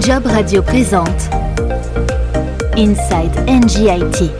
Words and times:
Job 0.00 0.26
Radio 0.26 0.62
présente 0.62 1.30
Inside 2.76 3.32
NGIT 3.48 4.30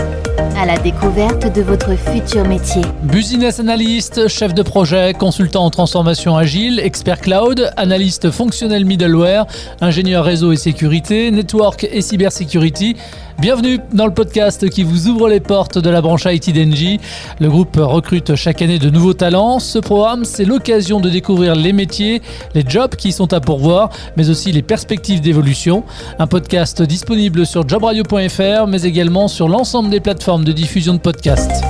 à 0.56 0.66
la 0.66 0.76
découverte 0.78 1.52
de 1.54 1.62
votre 1.62 1.94
futur 1.96 2.46
métier. 2.46 2.82
Business 3.02 3.60
analyst, 3.60 4.28
chef 4.28 4.52
de 4.52 4.62
projet, 4.62 5.14
consultant 5.14 5.64
en 5.64 5.70
transformation 5.70 6.36
agile, 6.36 6.80
expert 6.80 7.20
cloud, 7.20 7.70
analyste 7.76 8.30
fonctionnel 8.30 8.84
middleware, 8.84 9.46
ingénieur 9.80 10.24
réseau 10.24 10.52
et 10.52 10.56
sécurité, 10.56 11.30
network 11.30 11.86
et 11.90 12.02
cybersécurité. 12.02 12.96
Bienvenue 13.40 13.78
dans 13.94 14.04
le 14.04 14.12
podcast 14.12 14.68
qui 14.68 14.82
vous 14.82 15.08
ouvre 15.08 15.26
les 15.26 15.40
portes 15.40 15.78
de 15.78 15.88
la 15.88 16.02
branche 16.02 16.26
IT 16.26 16.52
d'Engie. 16.52 17.00
Le 17.40 17.48
groupe 17.48 17.74
recrute 17.76 18.34
chaque 18.34 18.60
année 18.60 18.78
de 18.78 18.90
nouveaux 18.90 19.14
talents. 19.14 19.60
Ce 19.60 19.78
programme, 19.78 20.26
c'est 20.26 20.44
l'occasion 20.44 21.00
de 21.00 21.08
découvrir 21.08 21.54
les 21.54 21.72
métiers, 21.72 22.20
les 22.54 22.64
jobs 22.68 22.94
qui 22.96 23.12
sont 23.12 23.32
à 23.32 23.40
pourvoir, 23.40 23.88
mais 24.18 24.28
aussi 24.28 24.52
les 24.52 24.60
perspectives 24.60 25.22
d'évolution. 25.22 25.84
Un 26.18 26.26
podcast 26.26 26.82
disponible 26.82 27.46
sur 27.46 27.66
jobradio.fr, 27.66 28.66
mais 28.68 28.82
également 28.82 29.26
sur 29.26 29.48
l'ensemble 29.48 29.88
des 29.88 30.00
plateformes 30.00 30.44
de 30.44 30.52
diffusion 30.52 30.92
de 30.92 30.98
podcasts. 30.98 31.64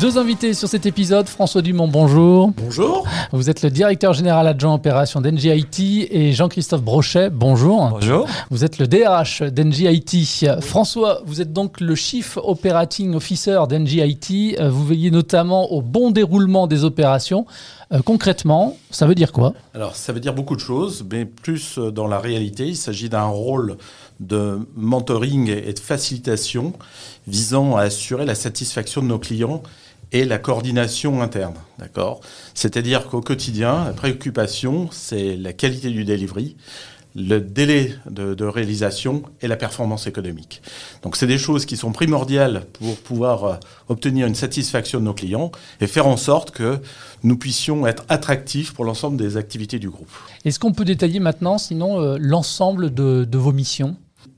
Deux 0.00 0.18
invités 0.18 0.52
sur 0.52 0.68
cet 0.68 0.84
épisode. 0.84 1.26
François 1.26 1.62
Dumont, 1.62 1.88
bonjour. 1.88 2.52
Bonjour. 2.54 3.06
Vous 3.32 3.48
êtes 3.48 3.62
le 3.62 3.70
directeur 3.70 4.12
général 4.12 4.46
adjoint 4.46 4.74
opération 4.74 5.22
d'NGIT 5.22 6.08
et 6.10 6.32
Jean-Christophe 6.32 6.82
Brochet, 6.82 7.30
bonjour. 7.30 7.88
Bonjour. 7.88 8.26
Vous 8.50 8.62
êtes 8.62 8.78
le 8.78 8.86
DRH 8.86 9.40
d'NGIT. 9.40 10.60
François, 10.60 11.22
vous 11.24 11.40
êtes 11.40 11.54
donc 11.54 11.80
le 11.80 11.94
Chief 11.94 12.36
Operating 12.36 13.14
Officer 13.14 13.60
d'NGIT. 13.70 14.56
Vous 14.68 14.84
veillez 14.84 15.10
notamment 15.10 15.72
au 15.72 15.80
bon 15.80 16.10
déroulement 16.10 16.66
des 16.66 16.84
opérations. 16.84 17.46
Euh, 17.92 18.02
concrètement, 18.04 18.76
ça 18.90 19.06
veut 19.06 19.14
dire 19.14 19.32
quoi? 19.32 19.54
Alors, 19.72 19.94
ça 19.94 20.12
veut 20.12 20.18
dire 20.18 20.34
beaucoup 20.34 20.56
de 20.56 20.60
choses, 20.60 21.06
mais 21.08 21.24
plus 21.24 21.78
euh, 21.78 21.92
dans 21.92 22.08
la 22.08 22.18
réalité, 22.18 22.66
il 22.66 22.76
s'agit 22.76 23.08
d'un 23.08 23.26
rôle 23.26 23.76
de 24.18 24.58
mentoring 24.74 25.48
et 25.48 25.72
de 25.72 25.78
facilitation 25.78 26.72
visant 27.28 27.76
à 27.76 27.82
assurer 27.82 28.24
la 28.24 28.34
satisfaction 28.34 29.02
de 29.02 29.06
nos 29.06 29.20
clients 29.20 29.62
et 30.12 30.24
la 30.24 30.38
coordination 30.38 31.22
interne. 31.22 31.56
D'accord? 31.78 32.20
C'est-à-dire 32.54 33.08
qu'au 33.08 33.20
quotidien, 33.20 33.84
la 33.84 33.92
préoccupation, 33.92 34.88
c'est 34.90 35.36
la 35.36 35.52
qualité 35.52 35.90
du 35.90 36.04
delivery, 36.04 36.56
le 37.16 37.40
délai 37.40 37.94
de, 38.10 38.44
réalisation 38.44 39.22
et 39.40 39.48
la 39.48 39.56
performance 39.56 40.06
économique. 40.06 40.60
Donc 41.02 41.16
c'est 41.16 41.26
des 41.26 41.38
choses 41.38 41.64
qui 41.64 41.76
sont 41.76 41.90
primordiales 41.90 42.66
pour 42.74 42.96
pouvoir 42.98 43.44
euh, 43.44 43.54
obtenir 43.88 44.26
une 44.26 44.34
satisfaction 44.34 45.00
de 45.00 45.04
nos 45.04 45.14
clients 45.14 45.50
et 45.80 45.86
faire 45.86 46.06
en 46.06 46.18
sorte 46.18 46.50
que 46.50 46.78
nous 47.22 47.38
puissions 47.38 47.86
être 47.86 48.04
attractifs 48.10 48.74
pour 48.74 48.84
l'ensemble 48.84 49.16
des 49.16 49.38
activités 49.38 49.78
du 49.78 49.88
groupe. 49.88 50.10
Est-ce 50.44 50.58
qu'on 50.58 50.72
peut 50.72 50.84
détailler 50.84 51.18
maintenant, 51.18 51.56
sinon, 51.56 52.00
euh, 52.00 52.18
l'ensemble 52.20 52.92
de, 52.92 53.24
de 53.24 53.38
vos 53.38 53.52
missions? 53.52 53.96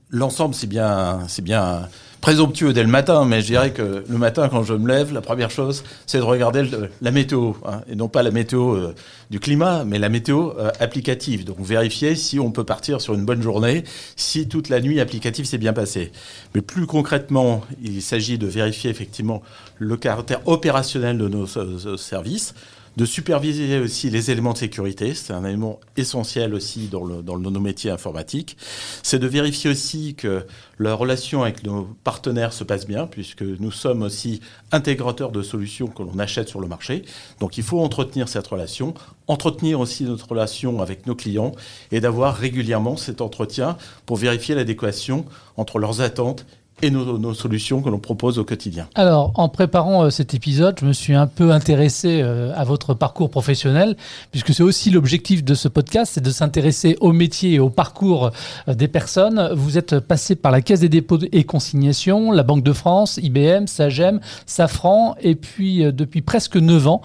L'ensemble, 0.09 0.55
c'est 0.55 0.67
bien, 0.67 1.19
c'est 1.27 1.43
bien 1.43 1.89
présomptueux 2.21 2.73
dès 2.73 2.83
le 2.83 2.89
matin, 2.89 3.25
mais 3.25 3.41
je 3.41 3.47
dirais 3.47 3.71
que 3.71 4.03
le 4.07 4.17
matin, 4.17 4.49
quand 4.49 4.63
je 4.63 4.73
me 4.73 4.87
lève, 4.87 5.13
la 5.13 5.21
première 5.21 5.51
chose, 5.51 5.83
c'est 6.05 6.17
de 6.17 6.23
regarder 6.23 6.69
la 7.01 7.11
météo, 7.11 7.53
hein, 7.65 7.81
et 7.89 7.95
non 7.95 8.07
pas 8.07 8.23
la 8.23 8.31
météo 8.31 8.75
euh, 8.75 8.95
du 9.29 9.39
climat, 9.39 9.85
mais 9.85 9.99
la 9.99 10.09
météo 10.09 10.51
euh, 10.57 10.71
applicative. 10.79 11.45
Donc 11.45 11.59
vérifier 11.61 12.15
si 12.15 12.39
on 12.39 12.51
peut 12.51 12.63
partir 12.65 13.01
sur 13.01 13.13
une 13.13 13.25
bonne 13.25 13.41
journée, 13.41 13.83
si 14.15 14.47
toute 14.47 14.69
la 14.69 14.81
nuit 14.81 14.99
applicative 14.99 15.45
s'est 15.45 15.57
bien 15.57 15.73
passée. 15.73 16.11
Mais 16.55 16.61
plus 16.61 16.85
concrètement, 16.85 17.61
il 17.81 18.01
s'agit 18.01 18.37
de 18.37 18.47
vérifier 18.47 18.89
effectivement 18.89 19.41
le 19.77 19.95
caractère 19.95 20.45
opérationnel 20.47 21.17
de 21.17 21.27
nos 21.27 21.57
euh, 21.57 21.97
services 21.97 22.53
de 22.99 23.05
superviser 23.05 23.79
aussi 23.79 24.09
les 24.09 24.29
éléments 24.29 24.51
de 24.51 24.57
sécurité, 24.57 25.13
c'est 25.13 25.31
un 25.31 25.45
élément 25.45 25.79
essentiel 25.95 26.53
aussi 26.53 26.89
dans, 26.89 27.05
nos 27.05 27.59
métiers 27.61 27.91
informatiques. 27.91 28.57
C'est 29.03 29.19
de 29.19 29.25
vérifier 29.25 29.69
aussi 29.69 30.15
que 30.15 30.45
la 30.79 30.95
relation 30.95 31.43
avec 31.43 31.63
nos 31.63 31.87
partenaires 32.03 32.51
se 32.51 32.65
passe 32.65 32.85
bien, 32.85 33.07
puisque 33.07 33.43
nous 33.43 33.71
sommes 33.71 34.01
aussi 34.01 34.41
intégrateurs 34.73 35.31
de 35.31 35.41
solutions 35.41 35.87
que 35.87 36.03
l'on 36.03 36.19
achète 36.19 36.49
sur 36.49 36.59
le 36.59 36.67
marché. 36.67 37.05
Donc 37.39 37.57
il 37.57 37.63
faut 37.63 37.79
entretenir 37.79 38.27
cette 38.27 38.47
relation, 38.47 38.93
entretenir 39.27 39.79
aussi 39.79 40.03
notre 40.03 40.27
relation 40.27 40.81
avec 40.81 41.07
nos 41.07 41.15
clients 41.15 41.53
et 41.93 42.01
d'avoir 42.01 42.35
régulièrement 42.35 42.97
cet 42.97 43.21
entretien 43.21 43.77
pour 44.05 44.17
vérifier 44.17 44.55
l'adéquation 44.55 45.23
entre 45.55 45.79
leurs 45.79 46.01
attentes 46.01 46.45
et 46.81 46.91
nos, 46.91 47.33
solutions 47.33 47.81
que 47.81 47.89
l'on 47.89 47.99
propose 47.99 48.39
au 48.39 48.43
quotidien. 48.43 48.87
Alors, 48.95 49.31
en 49.35 49.49
préparant 49.49 50.05
euh, 50.05 50.09
cet 50.09 50.33
épisode, 50.33 50.77
je 50.79 50.85
me 50.85 50.93
suis 50.93 51.13
un 51.13 51.27
peu 51.27 51.51
intéressé 51.51 52.21
euh, 52.21 52.53
à 52.55 52.63
votre 52.63 52.93
parcours 52.93 53.29
professionnel, 53.29 53.95
puisque 54.31 54.53
c'est 54.53 54.63
aussi 54.63 54.89
l'objectif 54.89 55.43
de 55.43 55.53
ce 55.53 55.67
podcast, 55.67 56.13
c'est 56.15 56.23
de 56.23 56.29
s'intéresser 56.31 56.97
au 57.01 57.11
métier 57.11 57.53
et 57.53 57.59
au 57.59 57.69
parcours 57.69 58.31
euh, 58.67 58.73
des 58.73 58.87
personnes. 58.87 59.51
Vous 59.53 59.77
êtes 59.77 59.99
passé 59.99 60.35
par 60.35 60.51
la 60.51 60.61
Caisse 60.61 60.79
des 60.79 60.89
dépôts 60.89 61.19
et 61.31 61.43
consignations, 61.43 62.31
la 62.31 62.43
Banque 62.43 62.63
de 62.63 62.73
France, 62.73 63.19
IBM, 63.21 63.67
Sagem, 63.67 64.19
Safran, 64.45 65.15
et 65.21 65.35
puis 65.35 65.79
depuis 65.93 66.21
presque 66.21 66.55
9 66.55 66.87
ans 66.87 67.01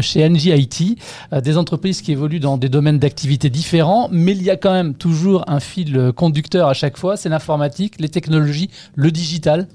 chez 0.00 0.28
NGIT, 0.28 0.96
des 1.32 1.56
entreprises 1.56 2.02
qui 2.02 2.12
évoluent 2.12 2.40
dans 2.40 2.56
des 2.56 2.68
domaines 2.68 2.98
d'activité 2.98 3.50
différents, 3.50 4.08
mais 4.10 4.32
il 4.32 4.42
y 4.42 4.50
a 4.50 4.56
quand 4.56 4.72
même 4.72 4.94
toujours 4.94 5.44
un 5.48 5.60
fil 5.60 6.12
conducteur 6.14 6.68
à 6.68 6.74
chaque 6.74 6.96
fois, 6.96 7.16
c'est 7.16 7.28
l'informatique, 7.28 7.94
les 7.98 8.08
technologies, 8.08 8.70
le 8.94 9.10
digital 9.18 9.66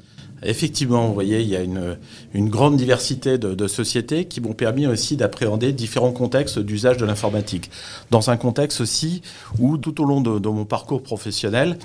Effectivement, 0.45 1.07
vous 1.07 1.13
voyez, 1.13 1.41
il 1.41 1.47
y 1.47 1.55
a 1.55 1.61
une, 1.61 2.49
grande 2.49 2.75
diversité 2.77 3.37
de, 3.37 3.67
sociétés 3.67 4.25
qui 4.25 4.41
m'ont 4.41 4.53
permis 4.53 4.87
aussi 4.87 5.15
d'appréhender 5.15 5.71
différents 5.71 6.11
contextes 6.11 6.59
d'usage 6.59 6.97
de 6.97 7.05
l'informatique. 7.05 7.71
Dans 8.11 8.29
un 8.29 8.37
contexte 8.37 8.81
aussi 8.81 9.21
où, 9.59 9.77
tout 9.77 10.01
au 10.01 10.05
long 10.05 10.21
de, 10.21 10.49
mon 10.49 10.65
parcours 10.65 11.01
professionnel, 11.01 11.77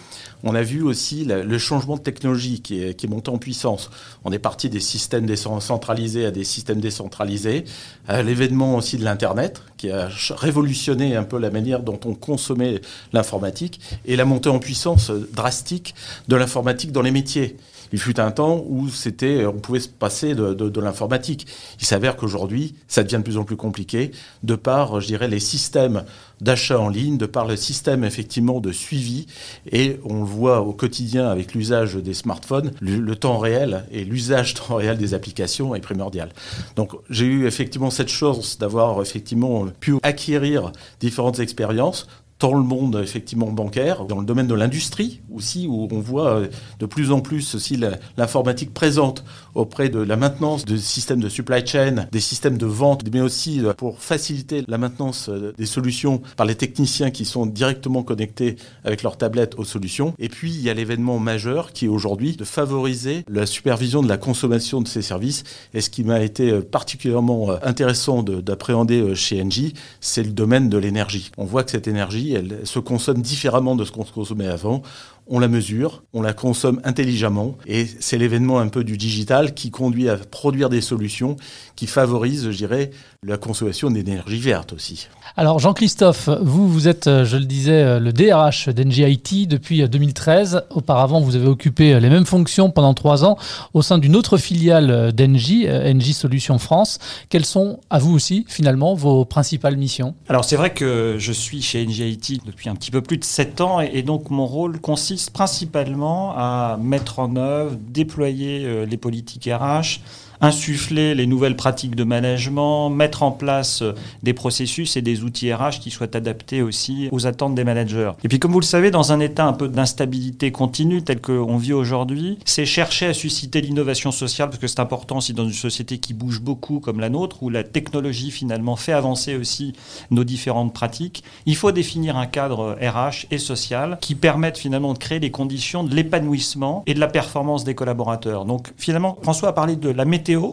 on 0.43 0.55
a 0.55 0.63
vu 0.63 0.83
aussi 0.83 1.25
le 1.25 1.59
changement 1.59 1.97
de 1.97 2.03
technologie 2.03 2.61
qui 2.61 2.83
est, 2.83 3.09
monté 3.09 3.31
en 3.31 3.39
puissance. 3.39 3.91
On 4.25 4.33
est 4.33 4.39
parti 4.39 4.69
des 4.69 4.81
systèmes 4.81 5.27
décentralisés 5.27 6.27
à 6.27 6.31
des 6.31 6.45
systèmes 6.45 6.81
décentralisés, 6.81 7.65
à 8.07 8.23
l'événement 8.23 8.77
aussi 8.77 8.99
de 8.99 9.05
l'Internet, 9.05 9.63
qui 9.77 9.91
a 9.91 10.09
révolutionné 10.31 11.17
un 11.17 11.25
peu 11.25 11.39
la 11.39 11.51
manière 11.51 11.83
dont 11.83 11.99
on 12.05 12.15
consommait 12.15 12.81
l'informatique, 13.13 13.81
et 14.05 14.17
la 14.17 14.25
montée 14.25 14.51
en 14.51 14.59
puissance 14.59 15.11
drastique 15.11 15.95
de 16.27 16.37
l'informatique 16.37 16.93
dans 16.93 17.03
les 17.03 17.11
métiers. 17.11 17.57
Il 17.93 17.99
fut 17.99 18.21
un 18.21 18.31
temps 18.31 18.65
où 18.67 18.89
c'était, 18.89 19.47
on 19.47 19.59
pouvait 19.59 19.81
se 19.81 19.89
passer 19.89 20.35
de, 20.35 20.81
l'informatique. 20.81 21.47
Il 21.81 21.87
s'avère 21.87 22.17
qu'aujourd'hui, 22.17 22.75
ça 22.87 23.03
devient 23.03 23.19
de 23.19 23.23
plus 23.23 23.37
en 23.37 23.45
plus 23.45 23.57
compliqué, 23.57 24.13
de 24.43 24.55
par, 24.55 25.01
je 25.01 25.07
dirais, 25.07 25.29
les 25.29 25.41
systèmes 25.41 26.05
d'achat 26.41 26.79
en 26.79 26.89
ligne, 26.89 27.19
de 27.19 27.27
par 27.27 27.47
le 27.47 27.57
système 27.57 28.05
effectivement 28.05 28.61
de 28.61 28.71
suivi, 28.71 29.27
et 29.71 29.99
on 30.05 30.21
le 30.21 30.25
voit 30.25 30.61
au 30.61 30.73
quotidien 30.73 31.29
avec 31.29 31.55
l'usage 31.55 31.97
des 31.97 32.15
smartphones, 32.15 32.73
le, 32.81 33.17
temps 33.17 33.39
réel 33.39 33.85
et 33.91 34.05
l'usage 34.05 34.55
temps 34.69 34.77
réel 34.77 34.99
des 34.99 35.15
applications 35.15 35.75
est 35.75 35.81
primordial. 35.81 36.31
Donc 36.77 36.93
j'ai 37.11 37.27
eu 37.27 37.47
effectivement 37.47 37.91
cette 37.91 38.09
chance 38.09 38.59
d'avoir 38.59 39.03
effectivement 39.03 39.67
pu 39.81 39.97
acquérir 40.03 40.73
différentes 41.01 41.41
expériences 41.41 42.07
dans 42.41 42.55
le 42.55 42.63
monde 42.63 43.01
effectivement 43.03 43.51
bancaire, 43.51 44.05
dans 44.05 44.21
le 44.21 44.27
domaine 44.27 44.47
de 44.47 44.55
l'industrie 44.55 45.21
aussi, 45.33 45.67
où 45.69 45.89
on 45.91 46.01
voit 46.01 46.37
euh, 46.37 46.49
de 46.79 46.87
plus 46.87 47.11
en 47.11 47.21
plus 47.21 47.55
aussi 47.55 47.79
l'informatique 48.17 48.73
présente 48.73 49.25
auprès 49.55 49.89
de 49.89 49.99
la 49.99 50.17
maintenance 50.17 50.65
de 50.65 50.77
systèmes 50.77 51.21
de 51.21 51.29
supply 51.29 51.67
chain, 51.67 52.07
des 52.13 52.21
systèmes 52.21 52.57
de 52.57 52.67
vente, 52.67 53.03
mais 53.13 53.21
aussi 53.21 53.65
euh, 53.65 53.73
pour 53.73 54.01
faciliter 54.01 54.65
la 54.69 54.79
maintenance 54.79 55.29
euh, 55.29 55.53
des 55.59 55.67
solutions 55.67 56.23
par 56.37 56.47
les 56.47 56.55
techniciens 56.55 57.11
qui 57.11 57.25
sont 57.25 57.45
directement 57.45 58.03
connectés 58.03 58.57
avec 58.85 59.03
leur 59.03 59.17
tablette 59.17 59.57
aux 59.57 59.65
solutions. 59.65 60.15
Et 60.19 60.29
puis 60.29 60.53
il 60.53 60.63
y 60.63 60.71
a 60.71 60.75
l'événement 60.75 61.19
majeur 61.19 61.73
qui 61.73 61.87
est 61.87 61.89
aujourd'hui 61.89 62.37
de 62.37 62.45
favoriser 62.45 63.25
la 63.29 63.47
supervision 63.47 64.03
de 64.03 64.09
la 64.09 64.17
consommation 64.17 64.81
de 64.81 64.89
ces 64.89 65.03
services. 65.03 65.43
Et 65.75 65.81
ce 65.81 65.91
qui 65.91 66.05
m'a 66.05 66.21
été 66.21 66.61
particulièrement 66.61 67.51
intéressant 67.63 68.23
d'appréhender 68.23 69.15
chez 69.15 69.43
Engie, 69.43 69.75
c'est 70.01 70.23
le 70.23 70.31
domaine 70.31 70.69
de 70.69 70.79
l'énergie. 70.79 71.31
On 71.37 71.45
voit 71.45 71.65
que 71.65 71.71
cette 71.71 71.89
énergie 71.89 72.28
elle 72.33 72.61
se 72.65 72.79
consomme 72.79 73.23
différemment 73.23 73.77
de 73.77 73.85
ce 73.85 73.93
qu'on 73.93 74.05
consommait 74.05 74.47
avant. 74.47 74.83
On 75.27 75.39
la 75.39 75.49
mesure, 75.49 76.05
on 76.15 76.23
la 76.23 76.33
consomme 76.33 76.81
intelligemment, 76.85 77.57
et 77.67 77.87
c'est 78.01 78.17
l'événement 78.17 78.61
un 78.61 78.69
peu 78.69 78.83
du 78.83 78.97
digital 78.97 79.53
qui 79.53 79.71
conduit 79.71 80.09
à 80.09 80.17
produire 80.17 80.71
des 80.71 80.81
solutions 80.81 81.37
qui 81.77 81.87
favorisent, 81.87 82.51
je 82.51 82.57
dirais, 82.57 82.91
la 83.27 83.37
consommation 83.37 83.91
d'énergie 83.91 84.39
verte 84.39 84.73
aussi. 84.73 85.09
Alors 85.37 85.59
Jean-Christophe, 85.59 86.29
vous, 86.41 86.69
vous 86.69 86.87
êtes, 86.87 87.07
je 87.07 87.37
le 87.37 87.47
disais, 87.47 87.99
le 87.99 88.13
DRH 88.13 88.69
d'NGIT 88.69 89.49
depuis 89.49 89.89
2013. 89.89 90.67
Auparavant, 90.71 91.21
vous 91.21 91.35
avez 91.35 91.49
occupé 91.49 91.99
les 91.99 92.11
mêmes 92.11 92.27
fonctions 92.27 92.71
pendant 92.71 92.95
trois 92.95 93.25
ans 93.25 93.37
au 93.75 93.83
sein 93.83 93.99
d'une 93.99 94.15
autre 94.15 94.37
filiale 94.37 95.13
d'Engie, 95.13 95.67
Engie 95.69 96.13
Solutions 96.13 96.59
France. 96.59 97.01
Quelles 97.29 97.45
sont, 97.45 97.81
à 97.91 97.99
vous 97.99 98.15
aussi, 98.15 98.45
finalement, 98.47 98.95
vos 98.95 99.25
principales 99.25 99.77
missions? 99.77 100.15
Alors 100.29 100.45
c'est 100.45 100.57
vrai 100.57 100.73
que 100.73 101.17
je 101.19 101.33
suis 101.33 101.61
chez 101.61 101.85
NGIT 101.85 102.43
depuis 102.47 102.69
un 102.69 102.77
petit 102.77 102.93
peu 102.93 103.03
plus 103.03 103.19
de 103.19 103.25
sept 103.25 103.61
ans, 103.61 103.81
et 103.81 104.03
donc 104.03 104.31
mon 104.31 104.47
rôle 104.47 104.81
consiste 104.81 105.31
principalement 105.31 106.35
à 106.37 106.79
mettre 106.81 107.19
en 107.19 107.35
œuvre, 107.35 107.77
déployer 107.81 108.65
euh, 108.65 108.87
les 108.87 108.97
politiques 108.97 109.51
RH, 109.53 109.99
insuffler 110.41 111.15
les 111.15 111.27
nouvelles 111.27 111.57
pratiques 111.57 111.95
de 111.95 112.05
management, 112.05 112.91
mettre 112.91 113.23
en 113.23 113.31
place 113.31 113.83
euh, 113.83 113.93
des 114.23 114.33
processus 114.33 114.97
et 114.97 115.03
des 115.03 115.23
outils 115.23 115.53
RH 115.53 115.81
qui 115.81 115.91
soient 115.91 116.17
adaptés 116.17 116.63
aussi 116.63 117.09
aux 117.13 117.27
attentes 117.27 117.55
des 117.55 117.65
managers. 117.65 118.13
Et 118.25 118.29
puis 118.29 118.39
comme 118.39 118.53
vous 118.53 118.61
le 118.61 118.65
savez, 118.65 118.91
dans 118.91 119.13
un 119.13 119.21
état 119.21 119.47
un 119.47 119.53
peu 119.53 119.69
d'instabilité 119.69 120.53
continue 120.53 121.03
tel 121.03 121.21
qu'on 121.21 121.57
vit 121.57 121.73
aujourd'hui, 121.73 122.39
c'est 122.45 122.67
chercher 122.67 123.07
à 123.07 123.15
susciter 123.15 123.61
l'innovation 123.61 124.13
sociale 124.13 124.49
parce 124.49 124.61
que 124.61 124.67
c'est 124.67 124.81
important 124.81 125.19
aussi 125.19 125.33
dans 125.33 125.45
une 125.45 125.53
société 125.53 125.99
qui 125.99 126.15
bouge 126.15 126.41
beaucoup 126.41 126.81
comme 126.81 127.01
la 127.01 127.09
nôtre, 127.09 127.43
où 127.43 127.51
la 127.51 127.65
technologie 127.65 128.31
finalement 128.31 128.77
fait 128.77 128.93
avancer 128.93 129.37
aussi 129.37 129.73
nos 130.11 130.25
différentes 130.25 130.73
pratiques. 130.73 131.25
Il 131.47 131.57
faut 131.57 131.73
définir 131.73 132.17
un 132.17 132.27
cadre 132.27 132.77
RH 132.81 133.27
et 133.31 133.39
social 133.39 133.99
qui 134.01 134.15
permette 134.15 134.59
finalement 134.59 134.93
de 134.93 134.99
créer 134.99 135.19
les 135.19 135.31
conditions 135.31 135.85
de 135.85 135.95
l'épanouissement 135.95 136.83
et 136.87 136.95
de 136.95 137.01
la 137.01 137.09
performance 137.09 137.65
des 137.65 137.75
collaborateurs. 137.75 138.45
Donc 138.45 138.73
finalement, 138.77 139.19
François 139.23 139.51
a 139.51 139.53
parlé 139.53 139.77
de 139.77 139.91
la 139.91 140.05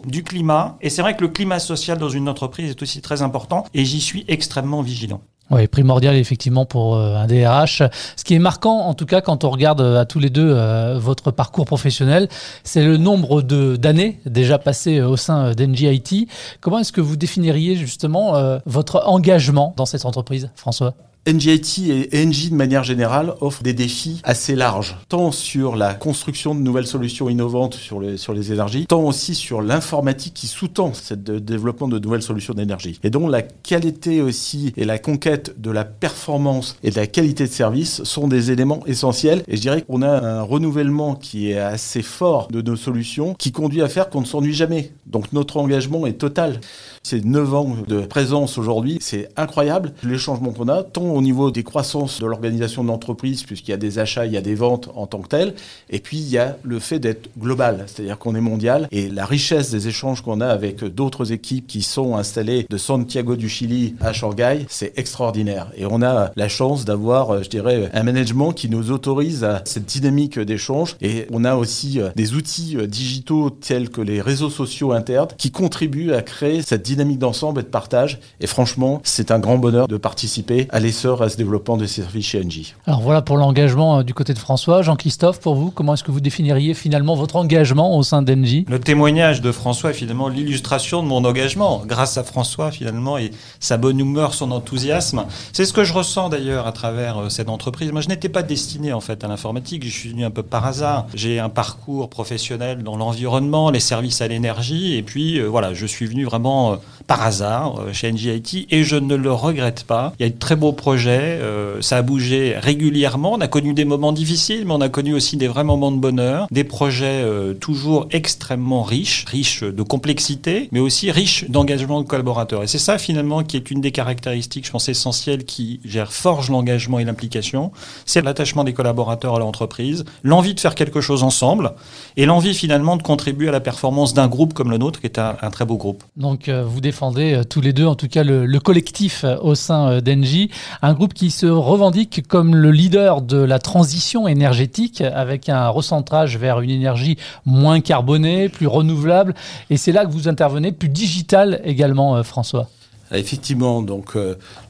du 0.06 0.24
climat, 0.24 0.78
et 0.82 0.90
c'est 0.90 1.02
vrai 1.02 1.16
que 1.16 1.22
le 1.22 1.30
climat 1.30 1.60
social 1.60 1.98
dans 1.98 2.10
une 2.10 2.30
entreprise 2.30 2.70
est 2.70 2.82
aussi 2.82 3.02
très 3.02 3.22
important, 3.22 3.66
et 3.74 3.86
j'y 3.86 4.02
suis 4.02 4.26
extrêmement 4.28 4.82
vigilant. 4.82 5.22
Oui, 5.52 5.68
primordial 5.68 6.16
effectivement 6.16 6.66
pour 6.66 6.96
euh, 6.96 7.16
un 7.16 7.28
DRH. 7.28 7.84
Ce 8.16 8.24
qui 8.24 8.34
est 8.34 8.40
marquant, 8.40 8.80
en 8.80 8.96
tout 8.96 9.06
cas, 9.06 9.22
quand 9.22 9.44
on 9.44 9.52
regarde 9.52 9.80
euh, 9.80 10.02
à 10.02 10.06
tous 10.06 10.20
les 10.20 10.32
deux 10.32 10.50
euh, 10.50 10.98
votre 10.98 11.30
parcours 11.30 11.66
professionnel, 11.66 12.28
c'est 12.64 12.84
le 12.84 12.98
nombre 12.98 13.44
d'années 13.44 14.20
déjà 14.26 14.58
passées 14.58 15.02
au 15.02 15.18
sein 15.18 15.52
d'NGIT. 15.52 16.28
Comment 16.62 16.80
est-ce 16.80 16.92
que 16.92 17.02
vous 17.02 17.16
définiriez 17.16 17.76
justement 17.76 18.60
votre 18.66 19.04
engagement 19.06 19.74
dans 19.78 19.86
cette 19.86 20.06
entreprise, 20.06 20.50
François? 20.56 20.96
NGIT 21.28 21.90
et 21.90 22.26
NG 22.26 22.52
de 22.52 22.56
manière 22.56 22.84
générale 22.84 23.34
offrent 23.42 23.64
des 23.64 23.74
défis 23.74 24.22
assez 24.24 24.56
larges, 24.56 24.96
tant 25.10 25.32
sur 25.32 25.76
la 25.76 25.96
construction 25.96 26.54
de 26.54 26.60
nouvelles 26.60 26.86
solutions 26.86 27.30
innovantes 27.30 27.74
sur 27.74 28.00
les, 28.00 28.18
sur 28.18 28.34
les 28.34 28.54
énergies, 28.54 28.86
tant 28.86 29.02
aussi 29.02 29.34
sur 29.34 29.64
l'informatique 29.64 30.36
qui 30.36 30.46
sous-tend 30.46 30.94
ce 30.94 31.16
développement 31.16 31.88
de 31.88 31.98
nouvelles 31.98 32.22
solutions 32.22 32.54
d'énergie. 32.54 33.00
Et 33.04 33.10
donc 33.10 33.32
la 33.32 33.42
qualité 33.42 34.22
aussi 34.22 34.72
et 34.78 34.86
la 34.86 35.00
conquête 35.00 35.60
de 35.60 35.72
la 35.72 35.84
performance 35.84 36.78
et 36.84 36.92
de 36.92 36.96
la 36.96 37.08
qualité 37.08 37.46
de 37.46 37.52
service 37.52 38.04
sont 38.04 38.28
des 38.28 38.52
éléments 38.52 38.86
essentiels. 38.86 39.44
Et 39.48 39.56
je 39.56 39.62
dirais 39.62 39.82
qu'on 39.82 40.04
a 40.04 40.10
un 40.10 40.42
renouvellement 40.44 41.16
qui 41.16 41.50
est 41.50 41.58
assez 41.58 42.04
fort 42.04 42.50
de 42.52 42.62
nos 42.62 42.76
solutions 42.76 43.34
qui 43.34 43.52
conduit 43.52 43.82
à 43.82 43.90
faire 43.90 44.12
qu'on 44.12 44.22
ne 44.22 44.26
s'ennuie 44.26 44.54
jamais. 44.54 44.92
Donc 45.08 45.34
notre 45.34 45.58
engagement 45.58 46.06
est 46.06 46.20
total. 46.20 46.60
Ces 47.02 47.22
9 47.22 47.54
ans 47.54 47.76
de 47.88 48.02
présence 48.02 48.58
aujourd'hui, 48.60 49.00
c'est 49.02 49.30
incroyable 49.38 49.94
les 50.04 50.18
changements 50.18 50.52
qu'on 50.52 50.68
a, 50.68 50.84
tant 50.84 51.15
au 51.16 51.22
niveau 51.22 51.50
des 51.50 51.64
croissances 51.64 52.20
de 52.20 52.26
l'organisation 52.26 52.84
de 52.84 52.90
l'entreprise, 52.90 53.44
puisqu'il 53.44 53.72
y 53.72 53.74
a 53.74 53.78
des 53.78 54.00
achats, 54.00 54.26
il 54.26 54.34
y 54.34 54.38
a 54.38 54.42
des 54.42 54.54
ventes 54.54 54.90
en 54.96 55.08
tant 55.08 55.20
que 55.20 55.30
telles, 55.30 55.54
et 55.90 56.00
puis 56.00 56.18
il 56.18 56.30
y 56.30 56.38
a 56.38 56.58
le 56.64 56.80
fait 56.80 57.00
d'être 57.00 57.30
global, 57.40 57.86
c'est-à-dire 57.88 58.18
qu'on 58.18 58.36
est 58.36 58.42
mondial, 58.42 58.90
et 58.92 59.10
la 59.10 59.26
richesse 59.26 59.72
des 59.72 59.88
échanges 59.88 60.22
qu'on 60.22 60.42
a 60.42 60.48
avec 60.48 60.84
d'autres 60.84 61.32
équipes 61.32 61.68
qui 61.68 61.82
sont 61.82 62.18
installées 62.18 62.66
de 62.70 62.78
Santiago 62.78 63.38
du 63.38 63.48
Chili 63.48 63.96
à 64.02 64.12
Shanghai, 64.12 64.66
c'est 64.68 64.98
extraordinaire. 64.98 65.72
Et 65.78 65.86
on 65.86 66.02
a 66.02 66.32
la 66.36 66.48
chance 66.50 66.84
d'avoir, 66.84 67.42
je 67.42 67.50
dirais, 67.50 67.90
un 67.94 68.04
management 68.04 68.52
qui 68.52 68.70
nous 68.70 68.92
autorise 68.92 69.46
à 69.46 69.62
cette 69.64 69.86
dynamique 69.86 70.38
d'échange, 70.38 70.98
et 71.02 71.28
on 71.32 71.46
a 71.46 71.56
aussi 71.56 72.02
euh, 72.02 72.10
des 72.16 72.34
outils 72.34 72.76
euh, 72.76 72.88
digitaux 72.88 73.50
tels 73.50 73.90
que 73.90 74.02
les 74.02 74.22
réseaux 74.22 74.50
sociaux 74.50 74.92
internes 74.92 75.30
qui 75.38 75.52
contribuent 75.52 76.12
à 76.12 76.22
créer 76.22 76.62
cette 76.62 76.84
dynamique 76.84 77.20
d'ensemble 77.20 77.62
et 77.62 77.64
de 77.64 77.70
partage. 77.70 78.20
Et 78.42 78.48
franchement, 78.48 79.02
c'est 79.04 79.32
un 79.32 79.40
grand 79.40 79.58
bonheur 79.58 79.88
de 79.88 79.98
participer 79.98 80.68
à 80.72 80.80
l'essor, 80.80 81.05
à 81.06 81.30
ce 81.30 81.38
développement 81.38 81.78
des 81.78 81.88
services 81.88 82.26
chez 82.26 82.44
Engie. 82.44 82.74
Alors 82.88 83.02
voilà 83.02 83.22
pour 83.22 83.38
l'engagement 83.38 84.00
euh, 84.00 84.04
du 84.04 84.14
côté 84.14 84.34
de 84.34 84.40
François. 84.40 84.82
Jean-Christophe, 84.82 85.40
pour 85.40 85.56
vous, 85.56 85.70
comment 85.70 85.94
est-ce 85.94 86.04
que 86.04 86.12
vous 86.12 86.20
définiriez 86.20 86.74
finalement 86.74 87.16
votre 87.16 87.36
engagement 87.36 87.96
au 87.96 88.04
sein 88.04 88.22
d'Engie? 88.22 88.66
Le 88.68 88.80
témoignage 88.80 89.42
de 89.42 89.52
François 89.52 89.92
est 89.92 89.94
finalement 89.94 90.28
l'illustration 90.28 91.04
de 91.04 91.08
mon 91.08 91.24
engagement. 91.24 91.84
Grâce 91.86 92.18
à 92.18 92.24
François, 92.24 92.72
finalement, 92.72 93.18
et 93.18 93.32
sa 93.60 93.78
bonne 93.78 94.00
humeur, 94.00 94.34
son 94.34 94.52
enthousiasme. 94.52 95.26
C'est 95.54 95.66
ce 95.66 95.74
que 95.74 95.84
je 95.84 95.94
ressens 95.94 96.30
d'ailleurs 96.30 96.66
à 96.66 96.72
travers 96.72 97.18
euh, 97.18 97.30
cette 97.30 97.50
entreprise. 97.50 97.92
Moi, 97.92 98.02
je 98.02 98.10
n'étais 98.10 98.30
pas 98.30 98.44
destiné 98.44 98.92
en 98.92 99.02
fait 99.02 99.24
à 99.24 99.28
l'informatique. 99.28 99.86
Je 99.86 99.90
suis 99.90 100.10
venu 100.10 100.26
un 100.26 100.32
peu 100.32 100.44
par 100.44 100.66
hasard. 100.66 101.06
J'ai 101.14 101.40
un 101.40 101.50
parcours 101.50 102.10
professionnel 102.10 102.84
dans 102.84 102.98
l'environnement, 102.98 103.70
les 103.70 103.80
services 103.80 104.22
à 104.22 104.28
l'énergie. 104.28 104.96
Et 104.96 105.04
puis, 105.04 105.38
euh, 105.38 105.46
voilà, 105.46 105.74
je 105.74 105.86
suis 105.86 106.08
venu 106.08 106.26
vraiment 106.26 106.80
par 107.08 107.22
hasard 107.24 107.80
euh, 107.80 107.94
chez 107.94 108.12
NGIT 108.12 108.68
et 108.70 108.84
je 108.84 108.96
ne 108.96 109.16
le 109.16 109.32
regrette 109.32 109.84
pas. 109.84 110.14
Il 110.20 110.26
y 110.26 110.26
a 110.26 110.30
de 110.30 110.38
très 110.38 110.56
beaux 110.56 110.72
projets, 110.86 111.40
euh, 111.42 111.82
ça 111.82 111.98
a 111.98 112.02
bougé 112.04 112.56
régulièrement. 112.60 113.34
On 113.34 113.42
a 113.42 113.48
connu 113.48 113.74
des 113.74 113.86
moments 113.86 114.12
difficiles, 114.12 114.66
mais 114.68 114.74
on 114.74 114.82
a 114.82 114.90
connu 114.90 115.16
aussi 115.16 115.36
des 115.36 115.48
vrais 115.48 115.64
moments 115.64 115.92
de 115.92 115.98
bonheur. 115.98 116.46
Des 116.52 116.64
projets 116.64 117.24
euh, 117.24 117.56
toujours 117.56 118.06
extrêmement 118.12 118.84
riches, 118.84 119.26
riches 119.28 119.64
de 119.64 119.82
complexité, 119.82 120.70
mais 120.72 120.80
aussi 120.80 121.10
riches 121.10 121.50
d'engagement 121.50 122.04
de 122.04 122.08
collaborateurs. 122.08 122.62
Et 122.62 122.68
c'est 122.68 122.78
ça 122.78 123.00
finalement 123.00 123.42
qui 123.42 123.58
est 123.58 123.72
une 123.72 123.82
des 123.82 123.92
caractéristiques, 123.92 124.68
je 124.68 124.72
pense, 124.72 124.88
essentielles 124.88 125.46
qui 125.46 125.80
forge 126.08 126.52
l'engagement 126.52 127.00
et 127.00 127.04
l'implication. 127.04 127.72
C'est 128.06 128.22
l'attachement 128.22 128.64
des 128.64 128.74
collaborateurs 128.74 129.38
à 129.38 129.40
l'entreprise, 129.40 130.06
l'envie 130.22 130.54
de 130.54 130.60
faire 130.60 130.76
quelque 130.76 131.02
chose 131.02 131.24
ensemble 131.24 131.72
et 132.16 132.28
l'envie 132.28 132.54
finalement 132.54 132.96
de 132.96 133.02
contribuer 133.02 133.50
à 133.50 133.52
la 133.52 133.60
performance 133.60 134.14
d'un 134.14 134.28
groupe 134.28 134.54
comme 134.54 134.70
le 134.70 134.78
nôtre, 134.78 135.00
qui 135.02 135.08
est 135.08 135.18
un, 135.18 135.34
très 135.50 135.66
beau 135.66 135.78
groupe. 135.78 136.04
Donc 136.16 136.48
vous 136.48 136.80
défendez 136.80 137.34
euh, 137.34 137.44
tous 137.44 137.62
les 137.62 137.74
deux, 137.74 137.86
en 137.86 137.96
tout 137.96 138.08
cas 138.08 138.24
le, 138.24 138.60
collectif 138.60 139.24
euh, 139.24 139.38
au 139.42 139.56
sein 139.56 139.90
euh, 139.90 140.02
d'Engie, 140.02 140.50
un 140.82 140.94
groupe 140.94 141.14
qui 141.14 141.32
se 141.32 141.46
revendique 141.46 142.28
comme 142.28 142.56
le 142.56 142.72
leader 142.72 143.22
de 143.22 143.38
la 143.38 143.60
transition 143.60 144.28
énergétique 144.28 145.02
avec 145.02 145.50
un 145.50 145.70
recentrage 145.70 146.38
vers 146.38 146.62
une 146.62 146.70
énergie 146.70 147.18
moins 147.46 147.82
carbonée, 147.82 148.50
plus 148.50 148.68
renouvelable. 148.68 149.36
Et 149.70 149.78
c'est 149.78 149.92
là 149.92 150.06
que 150.06 150.12
vous 150.12 150.28
intervenez, 150.28 150.72
plus 150.72 150.90
digital 150.90 151.62
également, 151.64 152.24
François. 152.24 152.70
Effectivement, 153.12 153.82
donc 153.82 154.18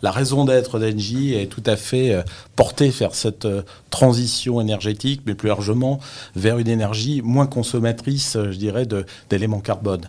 la 0.02 0.12
raison 0.12 0.46
d'être 0.46 0.80
d'Engie 0.80 1.34
est 1.34 1.48
tout 1.48 1.64
à 1.66 1.76
fait 1.76 2.24
porter 2.56 2.90
vers 2.90 3.16
cette 3.16 3.46
euh, 3.46 3.62
transition 3.90 4.62
énergétique, 4.62 5.22
mais 5.26 5.36
plus 5.36 5.48
largement 5.48 6.00
vers 6.36 6.58
une 6.58 6.68
énergie 6.68 7.22
moins 7.22 7.48
consommatrice, 7.48 8.36
euh, 8.36 8.52
je 8.52 8.58
dirais, 8.58 8.88
d'éléments 9.30 9.60
carbone. 9.60 10.02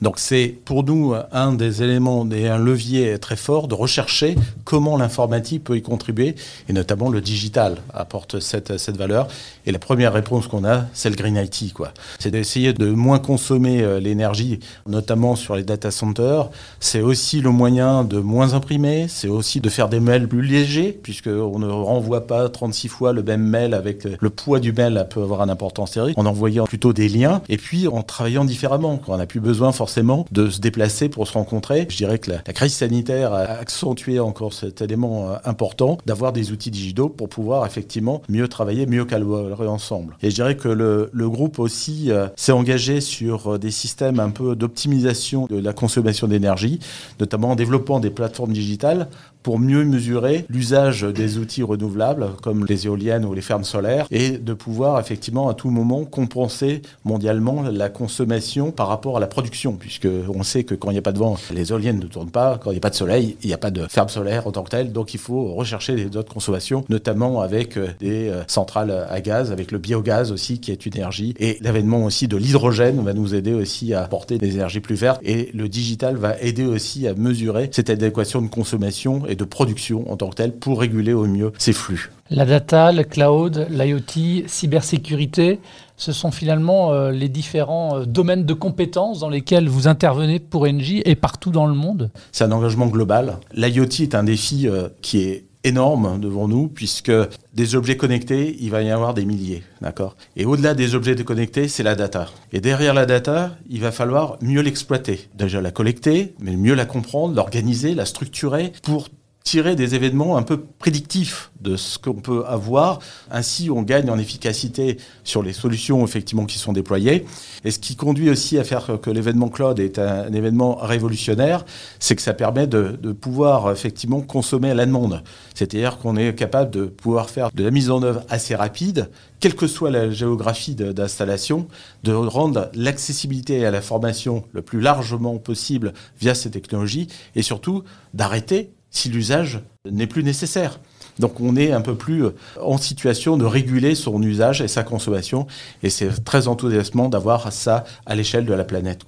Donc 0.00 0.18
c'est 0.18 0.54
pour 0.64 0.84
nous 0.84 1.14
un 1.32 1.52
des 1.52 1.82
éléments 1.82 2.28
et 2.30 2.48
un 2.48 2.58
levier 2.58 3.18
très 3.18 3.36
fort 3.36 3.68
de 3.68 3.74
rechercher 3.74 4.36
comment 4.64 4.96
l'informatique 4.96 5.64
peut 5.64 5.76
y 5.76 5.82
contribuer, 5.82 6.34
et 6.68 6.72
notamment 6.72 7.08
le 7.08 7.20
digital 7.20 7.78
apporte 7.92 8.40
cette, 8.40 8.78
cette 8.78 8.96
valeur. 8.96 9.28
Et 9.66 9.72
la 9.72 9.78
première 9.78 10.12
réponse 10.12 10.46
qu'on 10.46 10.64
a, 10.64 10.86
c'est 10.92 11.10
le 11.10 11.16
Green 11.16 11.36
IT. 11.36 11.74
C'est 12.18 12.30
d'essayer 12.30 12.72
de 12.72 12.90
moins 12.90 13.18
consommer 13.18 13.82
euh, 13.82 14.00
l'énergie, 14.00 14.60
notamment 14.86 15.36
sur 15.36 15.54
les 15.56 15.62
data 15.64 15.90
centers. 15.90 16.48
C'est 16.80 17.00
aussi 17.00 17.40
le 17.40 17.50
moyen 17.50 17.71
de 17.72 18.18
moins 18.18 18.52
imprimer, 18.52 19.06
c'est 19.08 19.28
aussi 19.28 19.60
de 19.60 19.70
faire 19.70 19.88
des 19.88 20.00
mails 20.00 20.28
plus 20.28 20.42
légers, 20.42 20.98
puisqu'on 21.02 21.58
ne 21.58 21.68
renvoie 21.68 22.26
pas 22.26 22.48
36 22.48 22.88
fois 22.88 23.12
le 23.12 23.22
même 23.22 23.42
mail 23.42 23.72
avec 23.72 24.06
le 24.20 24.30
poids 24.30 24.60
du 24.60 24.72
mail 24.72 25.06
peut 25.08 25.22
avoir 25.22 25.40
un 25.40 25.48
importance 25.48 25.92
théorique, 25.92 26.18
en 26.18 26.26
envoyant 26.26 26.64
plutôt 26.64 26.92
des 26.92 27.08
liens 27.08 27.40
et 27.48 27.56
puis 27.56 27.88
en 27.88 28.02
travaillant 28.02 28.44
différemment. 28.44 29.00
On 29.08 29.16
n'a 29.16 29.26
plus 29.26 29.40
besoin 29.40 29.72
forcément 29.72 30.26
de 30.32 30.50
se 30.50 30.60
déplacer 30.60 31.08
pour 31.08 31.26
se 31.26 31.32
rencontrer. 31.32 31.86
Je 31.88 31.96
dirais 31.96 32.18
que 32.18 32.30
la, 32.30 32.52
crise 32.52 32.74
sanitaire 32.74 33.32
a 33.32 33.40
accentué 33.40 34.20
encore 34.20 34.52
cet 34.52 34.82
élément 34.82 35.30
euh, 35.30 35.36
important 35.44 35.98
d'avoir 36.04 36.32
des 36.32 36.52
outils 36.52 36.70
digitaux 36.70 37.08
pour 37.08 37.28
pouvoir 37.28 37.64
effectivement 37.64 38.22
mieux 38.28 38.48
travailler, 38.48 38.86
mieux 38.86 39.04
collaborer 39.04 39.66
ensemble. 39.66 40.16
Et 40.22 40.30
je 40.30 40.34
dirais 40.34 40.56
que 40.56 40.68
le, 40.68 41.10
groupe 41.32 41.58
aussi 41.58 42.10
euh, 42.10 42.26
s'est 42.36 42.52
engagé 42.52 43.00
sur 43.00 43.54
euh, 43.54 43.58
des 43.58 43.70
systèmes 43.70 44.20
un 44.20 44.30
peu 44.30 44.54
d'optimisation 44.54 45.46
de 45.46 45.58
la 45.58 45.72
consommation 45.72 46.26
d'énergie, 46.26 46.78
notamment 47.20 47.50
en 47.50 47.54
développant 47.62 48.00
des 48.00 48.10
plateformes 48.10 48.52
digitales 48.52 49.08
pour 49.42 49.58
mieux 49.58 49.84
mesurer 49.84 50.44
l'usage 50.48 51.02
des 51.02 51.38
outils 51.38 51.62
renouvelables 51.62 52.30
comme 52.42 52.66
les 52.66 52.86
éoliennes 52.86 53.24
ou 53.24 53.34
les 53.34 53.40
fermes 53.40 53.64
solaires 53.64 54.06
et 54.10 54.38
de 54.38 54.54
pouvoir 54.54 55.00
effectivement 55.00 55.48
à 55.48 55.54
tout 55.54 55.70
moment 55.70 56.04
compenser 56.04 56.82
mondialement 57.04 57.62
la 57.62 57.88
consommation 57.88 58.70
par 58.70 58.88
rapport 58.88 59.16
à 59.16 59.20
la 59.20 59.26
production 59.26 59.74
puisque 59.74 60.08
on 60.28 60.42
sait 60.42 60.64
que 60.64 60.74
quand 60.74 60.90
il 60.90 60.94
n'y 60.94 60.98
a 60.98 61.02
pas 61.02 61.12
de 61.12 61.18
vent, 61.18 61.36
les 61.52 61.70
éoliennes 61.70 61.98
ne 61.98 62.06
tournent 62.06 62.30
pas, 62.30 62.58
quand 62.62 62.70
il 62.70 62.74
n'y 62.74 62.78
a 62.78 62.80
pas 62.80 62.90
de 62.90 62.94
soleil, 62.94 63.36
il 63.42 63.48
n'y 63.48 63.54
a 63.54 63.58
pas 63.58 63.70
de 63.70 63.86
ferme 63.88 64.08
solaire 64.08 64.46
en 64.46 64.52
tant 64.52 64.62
que 64.62 64.70
telle, 64.70 64.92
donc 64.92 65.14
il 65.14 65.20
faut 65.20 65.54
rechercher 65.54 65.94
des 65.96 66.16
autres 66.16 66.32
consommations, 66.32 66.84
notamment 66.88 67.40
avec 67.40 67.76
euh, 67.76 67.88
des 68.00 68.28
euh, 68.28 68.42
centrales 68.46 69.06
à 69.08 69.20
gaz, 69.20 69.52
avec 69.52 69.70
le 69.70 69.78
biogaz 69.78 70.32
aussi 70.32 70.60
qui 70.60 70.70
est 70.70 70.86
une 70.86 70.94
énergie. 70.94 71.34
Et 71.38 71.58
l'avènement 71.60 72.04
aussi 72.04 72.28
de 72.28 72.36
l'hydrogène 72.36 73.02
va 73.02 73.12
nous 73.12 73.34
aider 73.34 73.52
aussi 73.52 73.94
à 73.94 74.04
apporter 74.04 74.38
des 74.38 74.54
énergies 74.54 74.80
plus 74.80 74.94
vertes. 74.94 75.20
Et 75.22 75.50
le 75.54 75.68
digital 75.68 76.16
va 76.16 76.38
aider 76.40 76.64
aussi 76.64 77.06
à 77.06 77.14
mesurer 77.14 77.68
cette 77.72 77.90
adéquation 77.90 78.42
de 78.42 78.48
consommation 78.48 79.22
de 79.36 79.44
production 79.44 80.10
en 80.10 80.16
tant 80.16 80.28
que 80.30 80.36
telle 80.36 80.52
pour 80.52 80.80
réguler 80.80 81.12
au 81.12 81.26
mieux 81.26 81.52
ces 81.58 81.72
flux. 81.72 82.10
La 82.30 82.46
data, 82.46 82.92
le 82.92 83.04
cloud, 83.04 83.66
l'IoT, 83.70 84.46
cybersécurité, 84.46 85.60
ce 85.96 86.12
sont 86.12 86.30
finalement 86.30 86.92
euh, 86.92 87.10
les 87.10 87.28
différents 87.28 87.98
euh, 87.98 88.04
domaines 88.06 88.44
de 88.44 88.54
compétences 88.54 89.20
dans 89.20 89.28
lesquels 89.28 89.68
vous 89.68 89.86
intervenez 89.86 90.40
pour 90.40 90.62
Engie 90.62 91.02
et 91.04 91.14
partout 91.14 91.50
dans 91.50 91.66
le 91.66 91.74
monde 91.74 92.10
C'est 92.32 92.44
un 92.44 92.52
engagement 92.52 92.86
global. 92.86 93.38
L'IoT 93.54 94.00
est 94.00 94.14
un 94.14 94.24
défi 94.24 94.66
euh, 94.66 94.88
qui 95.02 95.20
est 95.20 95.44
énorme 95.64 96.18
devant 96.20 96.48
nous, 96.48 96.68
puisque 96.68 97.12
des 97.54 97.74
objets 97.74 97.96
connectés, 97.96 98.56
il 98.60 98.70
va 98.70 98.82
y 98.82 98.90
avoir 98.90 99.14
des 99.14 99.24
milliers. 99.24 99.62
D'accord? 99.80 100.16
Et 100.36 100.44
au-delà 100.44 100.74
des 100.74 100.94
objets 100.94 101.14
connectés, 101.14 101.68
c'est 101.68 101.82
la 101.82 101.94
data. 101.94 102.28
Et 102.52 102.60
derrière 102.60 102.94
la 102.94 103.06
data, 103.06 103.56
il 103.68 103.80
va 103.80 103.92
falloir 103.92 104.38
mieux 104.40 104.60
l'exploiter. 104.60 105.28
Déjà 105.34 105.60
la 105.60 105.70
collecter, 105.70 106.34
mais 106.40 106.56
mieux 106.56 106.74
la 106.74 106.84
comprendre, 106.84 107.34
l'organiser, 107.34 107.94
la 107.94 108.06
structurer 108.06 108.72
pour 108.82 109.08
tirer 109.44 109.76
des 109.76 109.94
événements 109.94 110.36
un 110.36 110.42
peu 110.42 110.60
prédictifs 110.78 111.50
de 111.60 111.76
ce 111.76 111.98
qu'on 111.98 112.14
peut 112.14 112.44
avoir. 112.46 112.98
Ainsi, 113.30 113.70
on 113.70 113.82
gagne 113.82 114.10
en 114.10 114.18
efficacité 114.18 114.98
sur 115.24 115.42
les 115.42 115.52
solutions 115.52 116.04
effectivement 116.04 116.46
qui 116.46 116.58
sont 116.58 116.72
déployées. 116.72 117.24
Et 117.64 117.70
ce 117.70 117.78
qui 117.78 117.96
conduit 117.96 118.30
aussi 118.30 118.58
à 118.58 118.64
faire 118.64 118.98
que 119.00 119.10
l'événement 119.10 119.48
cloud 119.48 119.78
est 119.78 119.98
un, 119.98 120.32
événement 120.32 120.76
révolutionnaire, 120.76 121.64
c'est 121.98 122.16
que 122.16 122.22
ça 122.22 122.34
permet 122.34 122.66
de, 122.66 123.12
pouvoir 123.12 123.70
effectivement 123.70 124.20
consommer 124.20 124.70
à 124.70 124.74
la 124.74 124.86
demande. 124.86 125.22
C'est-à-dire 125.54 125.98
qu'on 125.98 126.16
est 126.16 126.34
capable 126.34 126.70
de 126.70 126.84
pouvoir 126.86 127.30
faire 127.30 127.50
de 127.52 127.62
la 127.62 127.70
mise 127.70 127.90
en 127.90 128.02
œuvre 128.02 128.22
assez 128.28 128.54
rapide, 128.54 129.10
quelle 129.38 129.54
que 129.54 129.66
soit 129.66 129.90
la 129.90 130.10
géographie 130.10 130.74
d'installation, 130.74 131.68
de 132.04 132.12
rendre 132.12 132.70
l'accessibilité 132.74 133.64
à 133.66 133.70
la 133.70 133.82
formation 133.82 134.44
le 134.52 134.62
plus 134.62 134.80
largement 134.80 135.38
possible 135.38 135.92
via 136.20 136.34
ces 136.34 136.50
technologies 136.50 137.08
et 137.36 137.42
surtout 137.42 137.84
d'arrêter 138.14 138.72
si 138.92 139.08
l'usage 139.08 139.60
n'est 139.90 140.06
plus 140.06 140.22
nécessaire. 140.22 140.78
Donc 141.18 141.40
on 141.40 141.56
est 141.56 141.72
un 141.72 141.80
peu 141.80 141.94
plus 141.94 142.24
euh, 142.24 142.34
en 142.60 142.78
situation 142.78 143.36
de 143.36 143.44
réguler 143.44 143.94
son 143.94 144.22
usage 144.22 144.60
et 144.62 144.68
sa 144.68 144.82
consommation. 144.82 145.46
Et 145.82 145.90
c'est 145.90 146.24
très 146.24 146.48
enthousiasmant 146.48 147.08
d'avoir 147.08 147.52
ça 147.52 147.84
à 148.06 148.14
l'échelle 148.14 148.46
de 148.46 148.54
la 148.54 148.64
planète. 148.64 149.00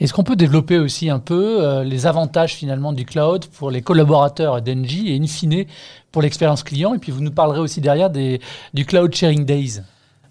Est-ce 0.00 0.12
qu'on 0.12 0.24
peut 0.24 0.36
développer 0.36 0.78
aussi 0.78 1.08
un 1.08 1.18
peu 1.18 1.64
euh, 1.64 1.84
les 1.84 2.06
avantages 2.06 2.54
finalement 2.54 2.92
du 2.92 3.06
cloud 3.06 3.46
pour 3.46 3.70
les 3.70 3.80
collaborateurs 3.80 4.60
d'Engie 4.60 5.12
et 5.12 5.16
in 5.16 5.26
fine 5.26 5.64
pour 6.10 6.20
l'expérience 6.20 6.62
client? 6.62 6.94
Et 6.94 6.98
puis 6.98 7.12
vous 7.12 7.22
nous 7.22 7.30
parlerez 7.30 7.60
aussi 7.60 7.80
derrière 7.80 8.10
des, 8.10 8.40
du 8.74 8.84
Cloud 8.84 9.14
Sharing 9.14 9.46
Days. 9.46 9.80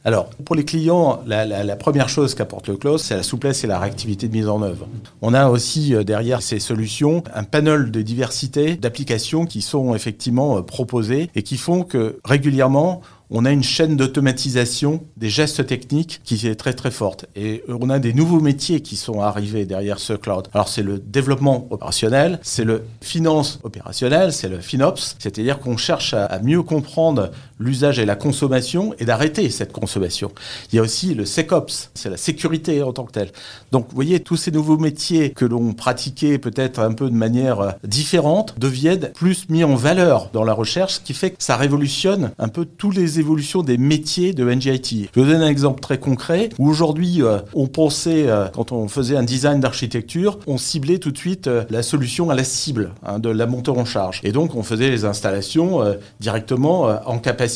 Alors, 0.03 0.29
pour 0.45 0.55
les 0.55 0.65
clients, 0.65 1.21
la, 1.27 1.75
première 1.75 2.09
chose 2.09 2.33
qu'apporte 2.33 2.69
le 2.69 2.77
cloud, 2.77 2.97
c'est 2.97 3.15
la 3.15 3.23
souplesse 3.23 3.63
et 3.63 3.67
la 3.67 3.77
réactivité 3.77 4.27
de 4.27 4.33
mise 4.33 4.47
en 4.47 4.63
œuvre. 4.63 4.87
On 5.21 5.33
a 5.33 5.47
aussi 5.49 5.93
euh, 5.93 6.03
derrière 6.03 6.41
ces 6.41 6.59
solutions 6.59 7.23
un 7.35 7.43
panel 7.43 7.91
de 7.91 8.01
diversité 8.01 8.75
d'applications 8.75 9.45
qui 9.45 9.61
sont 9.61 9.93
effectivement 9.93 10.57
euh, 10.57 10.61
proposées 10.61 11.29
et 11.35 11.43
qui 11.43 11.57
font 11.57 11.83
que 11.83 12.17
régulièrement, 12.23 13.01
on 13.31 13.45
a 13.45 13.51
une 13.51 13.63
chaîne 13.63 13.95
d'automatisation 13.95 15.01
des 15.15 15.29
gestes 15.29 15.65
techniques 15.65 16.19
qui 16.23 16.45
est 16.45 16.55
très 16.55 16.73
très 16.73 16.91
forte. 16.91 17.25
Et 17.35 17.63
on 17.69 17.89
a 17.89 17.97
des 17.97 18.13
nouveaux 18.13 18.41
métiers 18.41 18.81
qui 18.81 18.97
sont 18.97 19.21
arrivés 19.21 19.65
derrière 19.65 19.99
ce 19.99 20.13
cloud. 20.13 20.49
Alors 20.53 20.67
c'est 20.67 20.83
le 20.83 20.99
développement 20.99 21.65
opérationnel, 21.69 22.39
c'est 22.43 22.65
le 22.65 22.83
finance 22.99 23.59
opérationnel, 23.63 24.33
c'est 24.33 24.49
le 24.49 24.59
FinOps, 24.59 25.15
c'est-à-dire 25.17 25.59
qu'on 25.59 25.77
cherche 25.77 26.13
à, 26.13 26.39
mieux 26.43 26.61
comprendre 26.61 27.31
l'usage 27.61 27.99
et 27.99 28.05
la 28.05 28.15
consommation 28.15 28.93
et 28.99 29.05
d'arrêter 29.05 29.49
cette 29.49 29.71
consommation. 29.71 30.31
Il 30.71 30.75
y 30.75 30.79
a 30.79 30.81
aussi 30.81 31.13
le 31.13 31.25
SecOps, 31.25 31.91
c'est 31.93 32.09
la 32.09 32.17
sécurité 32.17 32.83
en 32.83 32.93
tant 32.93 33.05
que 33.05 33.11
telle. 33.11 33.31
Donc 33.71 33.87
vous 33.89 33.95
voyez, 33.95 34.19
tous 34.19 34.37
ces 34.37 34.51
nouveaux 34.51 34.77
métiers 34.77 35.31
que 35.31 35.45
l'on 35.45 35.73
pratiquait 35.73 36.37
peut-être 36.37 36.79
un 36.79 36.93
peu 36.93 37.09
de 37.09 37.15
manière 37.15 37.75
différente 37.83 38.55
deviennent 38.57 39.11
plus 39.13 39.49
mis 39.49 39.63
en 39.63 39.75
valeur 39.75 40.29
dans 40.33 40.43
la 40.43 40.53
recherche, 40.53 40.95
ce 40.95 40.99
qui 40.99 41.13
fait 41.13 41.31
que 41.31 41.37
ça 41.39 41.55
révolutionne 41.55 42.31
un 42.39 42.47
peu 42.47 42.65
tous 42.65 42.91
les 42.91 43.19
évolution 43.19 43.63
des 43.63 43.77
métiers 43.77 44.33
de 44.33 44.49
NGIT. 44.49 45.09
Je 45.13 45.19
vous 45.19 45.25
donner 45.25 45.45
un 45.45 45.49
exemple 45.49 45.79
très 45.79 45.99
concret 45.99 46.49
où 46.59 46.69
aujourd'hui, 46.69 47.21
euh, 47.21 47.39
on 47.53 47.67
pensait, 47.67 48.27
euh, 48.27 48.47
quand 48.53 48.71
on 48.71 48.87
faisait 48.87 49.15
un 49.15 49.23
design 49.23 49.59
d'architecture, 49.59 50.39
on 50.47 50.57
ciblait 50.57 50.97
tout 50.97 51.11
de 51.11 51.17
suite 51.17 51.47
euh, 51.47 51.63
la 51.69 51.83
solution 51.83 52.29
à 52.29 52.35
la 52.35 52.43
cible 52.43 52.91
hein, 53.05 53.19
de 53.19 53.29
la 53.29 53.47
monteur 53.47 53.77
en 53.77 53.85
charge. 53.85 54.19
Et 54.23 54.31
donc, 54.31 54.55
on 54.55 54.63
faisait 54.63 54.89
les 54.89 55.05
installations 55.05 55.81
directement 56.19 56.99
en 57.05 57.19
capacité 57.19 57.50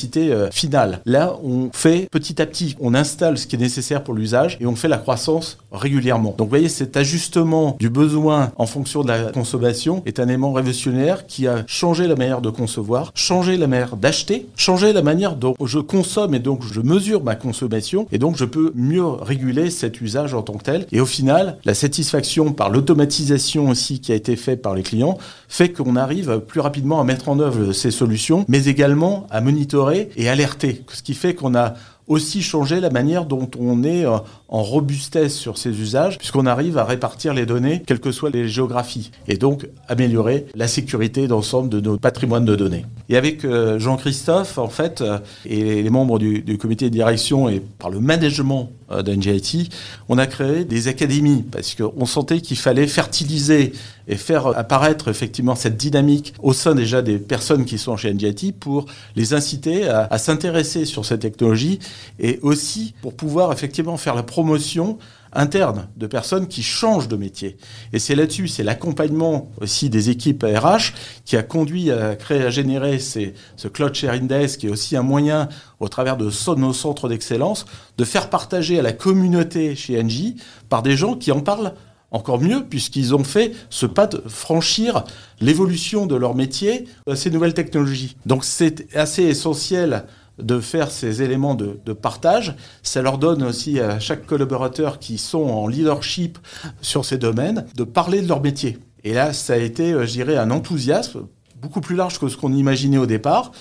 finale. 0.51 1.01
Là, 1.05 1.37
on 1.43 1.69
fait 1.73 2.07
petit 2.11 2.41
à 2.41 2.45
petit, 2.45 2.75
on 2.79 2.93
installe 2.93 3.37
ce 3.37 3.47
qui 3.47 3.55
est 3.55 3.59
nécessaire 3.59 4.03
pour 4.03 4.13
l'usage 4.13 4.57
et 4.59 4.65
on 4.65 4.75
fait 4.75 4.87
la 4.87 4.97
croissance 4.97 5.57
régulièrement. 5.71 6.35
Donc, 6.37 6.47
vous 6.47 6.49
voyez, 6.49 6.69
cet 6.69 6.97
ajustement 6.97 7.75
du 7.79 7.89
besoin 7.89 8.51
en 8.57 8.65
fonction 8.65 9.03
de 9.03 9.07
la 9.07 9.31
consommation 9.31 10.01
est 10.05 10.19
un 10.19 10.27
élément 10.27 10.53
révolutionnaire 10.53 11.25
qui 11.25 11.47
a 11.47 11.63
changé 11.67 12.07
la 12.07 12.15
manière 12.15 12.41
de 12.41 12.49
concevoir, 12.49 13.11
changé 13.15 13.57
la 13.57 13.67
manière 13.67 13.97
d'acheter, 13.97 14.47
changé 14.55 14.93
la 14.93 15.01
manière 15.01 15.35
dont 15.35 15.55
je 15.63 15.79
consomme 15.79 16.33
et 16.33 16.39
donc 16.39 16.61
je 16.63 16.81
mesure 16.81 17.23
ma 17.23 17.35
consommation 17.35 18.07
et 18.11 18.17
donc 18.17 18.37
je 18.37 18.45
peux 18.45 18.71
mieux 18.75 19.05
réguler 19.05 19.69
cet 19.69 20.01
usage 20.01 20.33
en 20.33 20.41
tant 20.41 20.53
que 20.53 20.63
tel. 20.63 20.85
Et 20.91 20.99
au 20.99 21.05
final, 21.05 21.57
la 21.65 21.73
satisfaction 21.73 22.53
par 22.53 22.69
l'automatisation 22.69 23.69
aussi 23.69 23.99
qui 23.99 24.11
a 24.11 24.15
été 24.15 24.35
faite 24.35 24.61
par 24.61 24.75
les 24.75 24.83
clients 24.83 25.17
fait 25.47 25.69
qu'on 25.69 25.95
arrive 25.95 26.39
plus 26.39 26.59
rapidement 26.59 26.99
à 26.99 27.03
mettre 27.03 27.29
en 27.29 27.39
œuvre 27.39 27.71
ces 27.71 27.91
solutions, 27.91 28.45
mais 28.47 28.65
également 28.65 29.27
à 29.29 29.41
monitorer 29.41 29.84
et 29.91 30.29
alerter. 30.29 30.83
Ce 30.91 31.01
qui 31.01 31.13
fait 31.13 31.35
qu'on 31.35 31.55
a 31.55 31.73
aussi 32.07 32.41
changé 32.41 32.79
la 32.79 32.89
manière 32.89 33.25
dont 33.25 33.49
on 33.59 33.83
est 33.83 34.05
euh, 34.05 34.17
en 34.47 34.61
robustesse 34.61 35.35
sur 35.35 35.57
ces 35.57 35.69
usages, 35.81 36.17
puisqu'on 36.17 36.45
arrive 36.45 36.77
à 36.77 36.83
répartir 36.83 37.33
les 37.33 37.45
données, 37.45 37.81
quelles 37.85 37.99
que 37.99 38.11
soient 38.11 38.29
les 38.29 38.47
géographies, 38.47 39.11
et 39.27 39.37
donc 39.37 39.67
améliorer 39.87 40.45
la 40.55 40.67
sécurité 40.67 41.27
d'ensemble 41.27 41.69
de 41.69 41.79
nos 41.79 41.97
patrimoines 41.97 42.45
de 42.45 42.55
données. 42.55 42.85
Et 43.09 43.17
avec 43.17 43.43
euh, 43.43 43.79
Jean-Christophe, 43.79 44.57
en 44.57 44.69
fait, 44.69 45.01
euh, 45.01 45.17
et 45.45 45.81
les 45.81 45.89
membres 45.89 46.19
du, 46.19 46.57
comité 46.57 46.85
de 46.85 46.93
direction 46.93 47.49
et 47.49 47.59
par 47.59 47.89
le 47.89 47.99
management 47.99 48.71
d'NGIT, 48.89 49.69
on 50.09 50.17
a 50.17 50.27
créé 50.27 50.63
des 50.63 50.87
académies, 50.87 51.43
parce 51.43 51.75
qu'on 51.75 52.05
sentait 52.05 52.41
qu'il 52.41 52.57
fallait 52.57 52.87
fertiliser 52.87 53.73
et 54.07 54.15
faire 54.15 54.47
apparaître 54.47 55.07
effectivement 55.07 55.55
cette 55.55 55.77
dynamique 55.77 56.33
au 56.41 56.53
sein 56.53 56.75
déjà 56.75 57.01
des 57.01 57.17
personnes 57.17 57.65
qui 57.65 57.77
sont 57.77 57.97
chez 57.97 58.13
NGIT 58.13 58.53
pour 58.59 58.85
les 59.15 59.33
inciter 59.33 59.87
à, 59.87 60.07
à 60.11 60.17
s'intéresser 60.17 60.85
sur 60.85 61.05
cette 61.05 61.21
technologie 61.21 61.79
et 62.19 62.39
aussi 62.43 62.93
pour 63.01 63.15
pouvoir 63.15 63.51
effectivement 63.51 63.97
faire 63.97 64.15
la 64.15 64.23
promotion 64.23 64.99
interne 65.35 65.89
de 65.97 66.07
personnes 66.07 66.47
qui 66.47 66.63
changent 66.63 67.07
de 67.07 67.15
métier. 67.15 67.57
Et 67.93 67.99
c'est 67.99 68.15
là-dessus, 68.15 68.47
c'est 68.47 68.63
l'accompagnement 68.63 69.51
aussi 69.61 69.89
des 69.89 70.09
équipes 70.09 70.43
RH 70.43 70.93
qui 71.25 71.37
a 71.37 71.43
conduit 71.43 71.91
à 71.91 72.15
créer, 72.15 72.43
à 72.43 72.49
générer 72.49 72.99
ce 72.99 73.67
Cloud 73.67 73.93
Sharing 73.93 74.27
Days, 74.27 74.57
qui 74.57 74.67
est 74.67 74.71
aussi 74.71 74.95
un 74.95 75.03
moyen, 75.03 75.49
au 75.79 75.89
travers 75.89 76.17
de 76.17 76.31
nos 76.55 76.73
centres 76.73 77.09
d'excellence, 77.09 77.65
de 77.97 78.05
faire 78.05 78.29
partager 78.29 78.79
à 78.79 78.81
la 78.81 78.93
communauté 78.93 79.75
chez 79.75 80.01
Engie 80.01 80.37
par 80.69 80.81
des 80.81 80.95
gens 80.95 81.15
qui 81.15 81.31
en 81.31 81.41
parlent 81.41 81.73
encore 82.11 82.39
mieux, 82.39 82.63
puisqu'ils 82.63 83.13
ont 83.13 83.25
fait 83.25 83.51
ce 83.69 83.85
pas 83.85 84.07
de 84.07 84.23
franchir 84.27 85.03
l'évolution 85.41 86.05
de 86.05 86.15
leur 86.15 86.33
métier 86.33 86.87
à 87.09 87.15
ces 87.15 87.29
nouvelles 87.29 87.53
technologies. 87.53 88.15
Donc 88.25 88.45
c'est 88.45 88.87
assez 88.95 89.23
essentiel 89.23 90.05
de 90.39 90.59
faire 90.59 90.91
ces 90.91 91.21
éléments 91.21 91.55
de, 91.55 91.93
partage. 91.93 92.55
Ça 92.83 93.01
leur 93.01 93.17
donne 93.17 93.43
aussi 93.43 93.79
à 93.79 93.99
chaque 93.99 94.25
collaborateur 94.25 94.99
qui 94.99 95.17
sont 95.17 95.43
en 95.43 95.67
leadership 95.67 96.37
sur 96.81 97.05
ces 97.05 97.17
domaines 97.17 97.65
de 97.75 97.83
parler 97.83 98.21
de 98.21 98.27
leur 98.27 98.41
métier. 98.41 98.77
Et 99.03 99.13
là, 99.13 99.33
ça 99.33 99.53
a 99.53 99.57
été, 99.57 99.93
euh, 99.93 100.05
je 100.05 100.11
dirais, 100.11 100.35
un 100.35 100.51
enthousiasme 100.51 101.27
beaucoup 101.61 101.81
plus 101.81 101.95
large 101.95 102.19
que 102.19 102.27
ce 102.27 102.37
qu'on 102.37 102.53
imaginait 102.53 102.97
au 102.97 103.05
départ. 103.05 103.51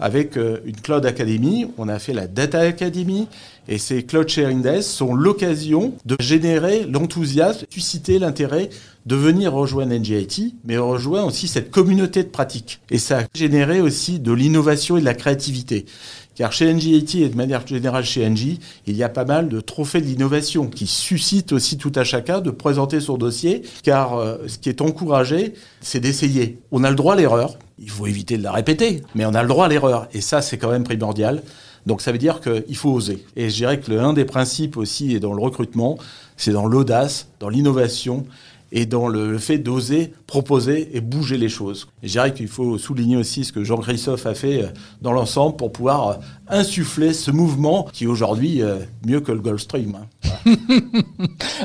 Avec 0.00 0.36
euh, 0.36 0.60
une 0.64 0.76
Cloud 0.76 1.04
Academy, 1.04 1.66
on 1.76 1.88
a 1.88 1.98
fait 1.98 2.14
la 2.14 2.26
Data 2.26 2.60
Academy, 2.60 3.28
et 3.68 3.78
ces 3.78 4.02
Cloud 4.02 4.28
Sharing 4.28 4.62
Days 4.62 4.82
sont 4.82 5.14
l'occasion 5.14 5.94
de 6.06 6.16
générer 6.18 6.84
l'enthousiasme, 6.84 7.66
susciter 7.70 8.18
l'intérêt 8.18 8.70
de 9.06 9.14
venir 9.14 9.52
rejoindre 9.52 9.94
NGIT, 9.94 10.56
mais 10.64 10.78
rejoindre 10.78 11.28
aussi 11.28 11.48
cette 11.48 11.70
communauté 11.70 12.22
de 12.22 12.28
pratique. 12.28 12.80
Et 12.90 12.98
ça 12.98 13.20
a 13.20 13.24
généré 13.34 13.80
aussi 13.80 14.18
de 14.18 14.32
l'innovation 14.32 14.96
et 14.96 15.00
de 15.00 15.04
la 15.04 15.14
créativité. 15.14 15.86
Car 16.34 16.52
chez 16.52 16.72
NGIT 16.72 17.22
et 17.22 17.28
de 17.28 17.36
manière 17.36 17.66
générale 17.66 18.04
chez 18.04 18.28
NG, 18.28 18.58
il 18.86 18.96
y 18.96 19.02
a 19.02 19.08
pas 19.08 19.24
mal 19.24 19.48
de 19.48 19.60
trophées 19.60 20.00
de 20.00 20.06
l'innovation 20.06 20.66
qui 20.68 20.86
suscitent 20.86 21.52
aussi 21.52 21.76
tout 21.76 21.92
à 21.94 22.04
chacun 22.04 22.40
de 22.40 22.50
présenter 22.50 23.00
son 23.00 23.18
dossier, 23.18 23.62
car 23.82 24.16
euh, 24.16 24.36
ce 24.46 24.58
qui 24.58 24.68
est 24.68 24.80
encouragé, 24.80 25.54
c'est 25.80 26.00
d'essayer. 26.00 26.58
On 26.70 26.84
a 26.84 26.90
le 26.90 26.96
droit 26.96 27.14
à 27.14 27.16
l'erreur, 27.16 27.58
il 27.78 27.90
faut 27.90 28.06
éviter 28.06 28.38
de 28.38 28.42
la 28.42 28.52
répéter, 28.52 29.02
mais 29.14 29.26
on 29.26 29.34
a 29.34 29.42
le 29.42 29.48
droit 29.48 29.66
à 29.66 29.68
l'erreur, 29.68 30.08
et 30.12 30.20
ça 30.20 30.40
c'est 30.40 30.56
quand 30.56 30.70
même 30.70 30.84
primordial. 30.84 31.42
Donc 31.86 32.00
ça 32.02 32.12
veut 32.12 32.18
dire 32.18 32.40
qu'il 32.40 32.76
faut 32.76 32.90
oser. 32.90 33.24
Et 33.36 33.48
je 33.48 33.56
dirais 33.56 33.80
que 33.80 33.90
l'un 33.90 34.12
des 34.12 34.24
principes 34.24 34.76
aussi 34.76 35.14
est 35.14 35.20
dans 35.20 35.32
le 35.32 35.42
recrutement, 35.42 35.98
c'est 36.36 36.52
dans 36.52 36.66
l'audace, 36.66 37.28
dans 37.40 37.48
l'innovation 37.48 38.26
et 38.72 38.86
dans 38.86 39.08
le 39.08 39.38
fait 39.38 39.58
d'oser 39.58 40.12
proposer 40.26 40.96
et 40.96 41.00
bouger 41.00 41.38
les 41.38 41.48
choses. 41.48 41.88
Et 42.02 42.06
je 42.06 42.12
dirais 42.12 42.32
qu'il 42.32 42.48
faut 42.48 42.78
souligner 42.78 43.16
aussi 43.16 43.44
ce 43.44 43.52
que 43.52 43.64
Jean-Christophe 43.64 44.26
a 44.26 44.34
fait 44.34 44.62
euh, 44.62 44.66
dans 45.02 45.12
l'ensemble 45.12 45.56
pour 45.56 45.72
pouvoir 45.72 46.08
euh, 46.08 46.14
insuffler 46.48 47.12
ce 47.12 47.30
mouvement 47.30 47.88
qui 47.92 48.06
aujourd'hui 48.06 48.62
euh, 48.62 48.78
mieux 49.04 49.20
que 49.20 49.32
le 49.32 49.40
Gulf 49.40 49.62
Stream. 49.62 49.96
Hein. 49.96 50.54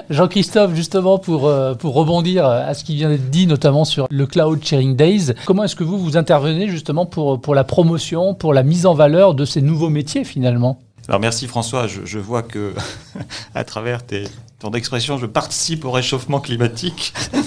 Jean-Christophe, 0.10 0.74
justement, 0.74 1.20
pour, 1.20 1.52
pour 1.80 1.94
rebondir 1.94 2.46
à 2.46 2.74
ce 2.74 2.84
qui 2.84 2.96
vient 2.96 3.10
d'être 3.10 3.30
dit, 3.30 3.48
notamment 3.48 3.86
sur 3.86 4.08
le 4.10 4.26
Cloud 4.26 4.64
Sharing 4.64 4.96
Days, 4.96 5.34
comment 5.46 5.64
est-ce 5.64 5.76
que 5.76 5.84
vous, 5.84 5.98
vous 5.98 6.18
intervenez 6.18 6.68
justement 6.68 7.06
pour, 7.06 7.40
pour 7.40 7.56
la 7.56 7.64
promotion, 7.64 8.34
pour 8.34 8.54
la 8.54 8.64
mise 8.64 8.86
en 8.86 8.94
valeur 8.94 9.34
de 9.34 9.46
ces 9.46 9.62
nouveaux 9.62 9.90
métiers 9.90 10.24
finalement? 10.24 10.80
Merci 11.20 11.48
François, 11.48 11.88
je, 11.88 12.20
vois 12.20 12.44
que 12.44 12.74
à 13.56 13.64
travers 13.64 14.02
ton 14.60 14.72
expression, 14.72 15.18
je 15.18 15.26
participe 15.26 15.86
au 15.86 15.92
réchauffement 15.92 16.40
climatique. 16.40 17.14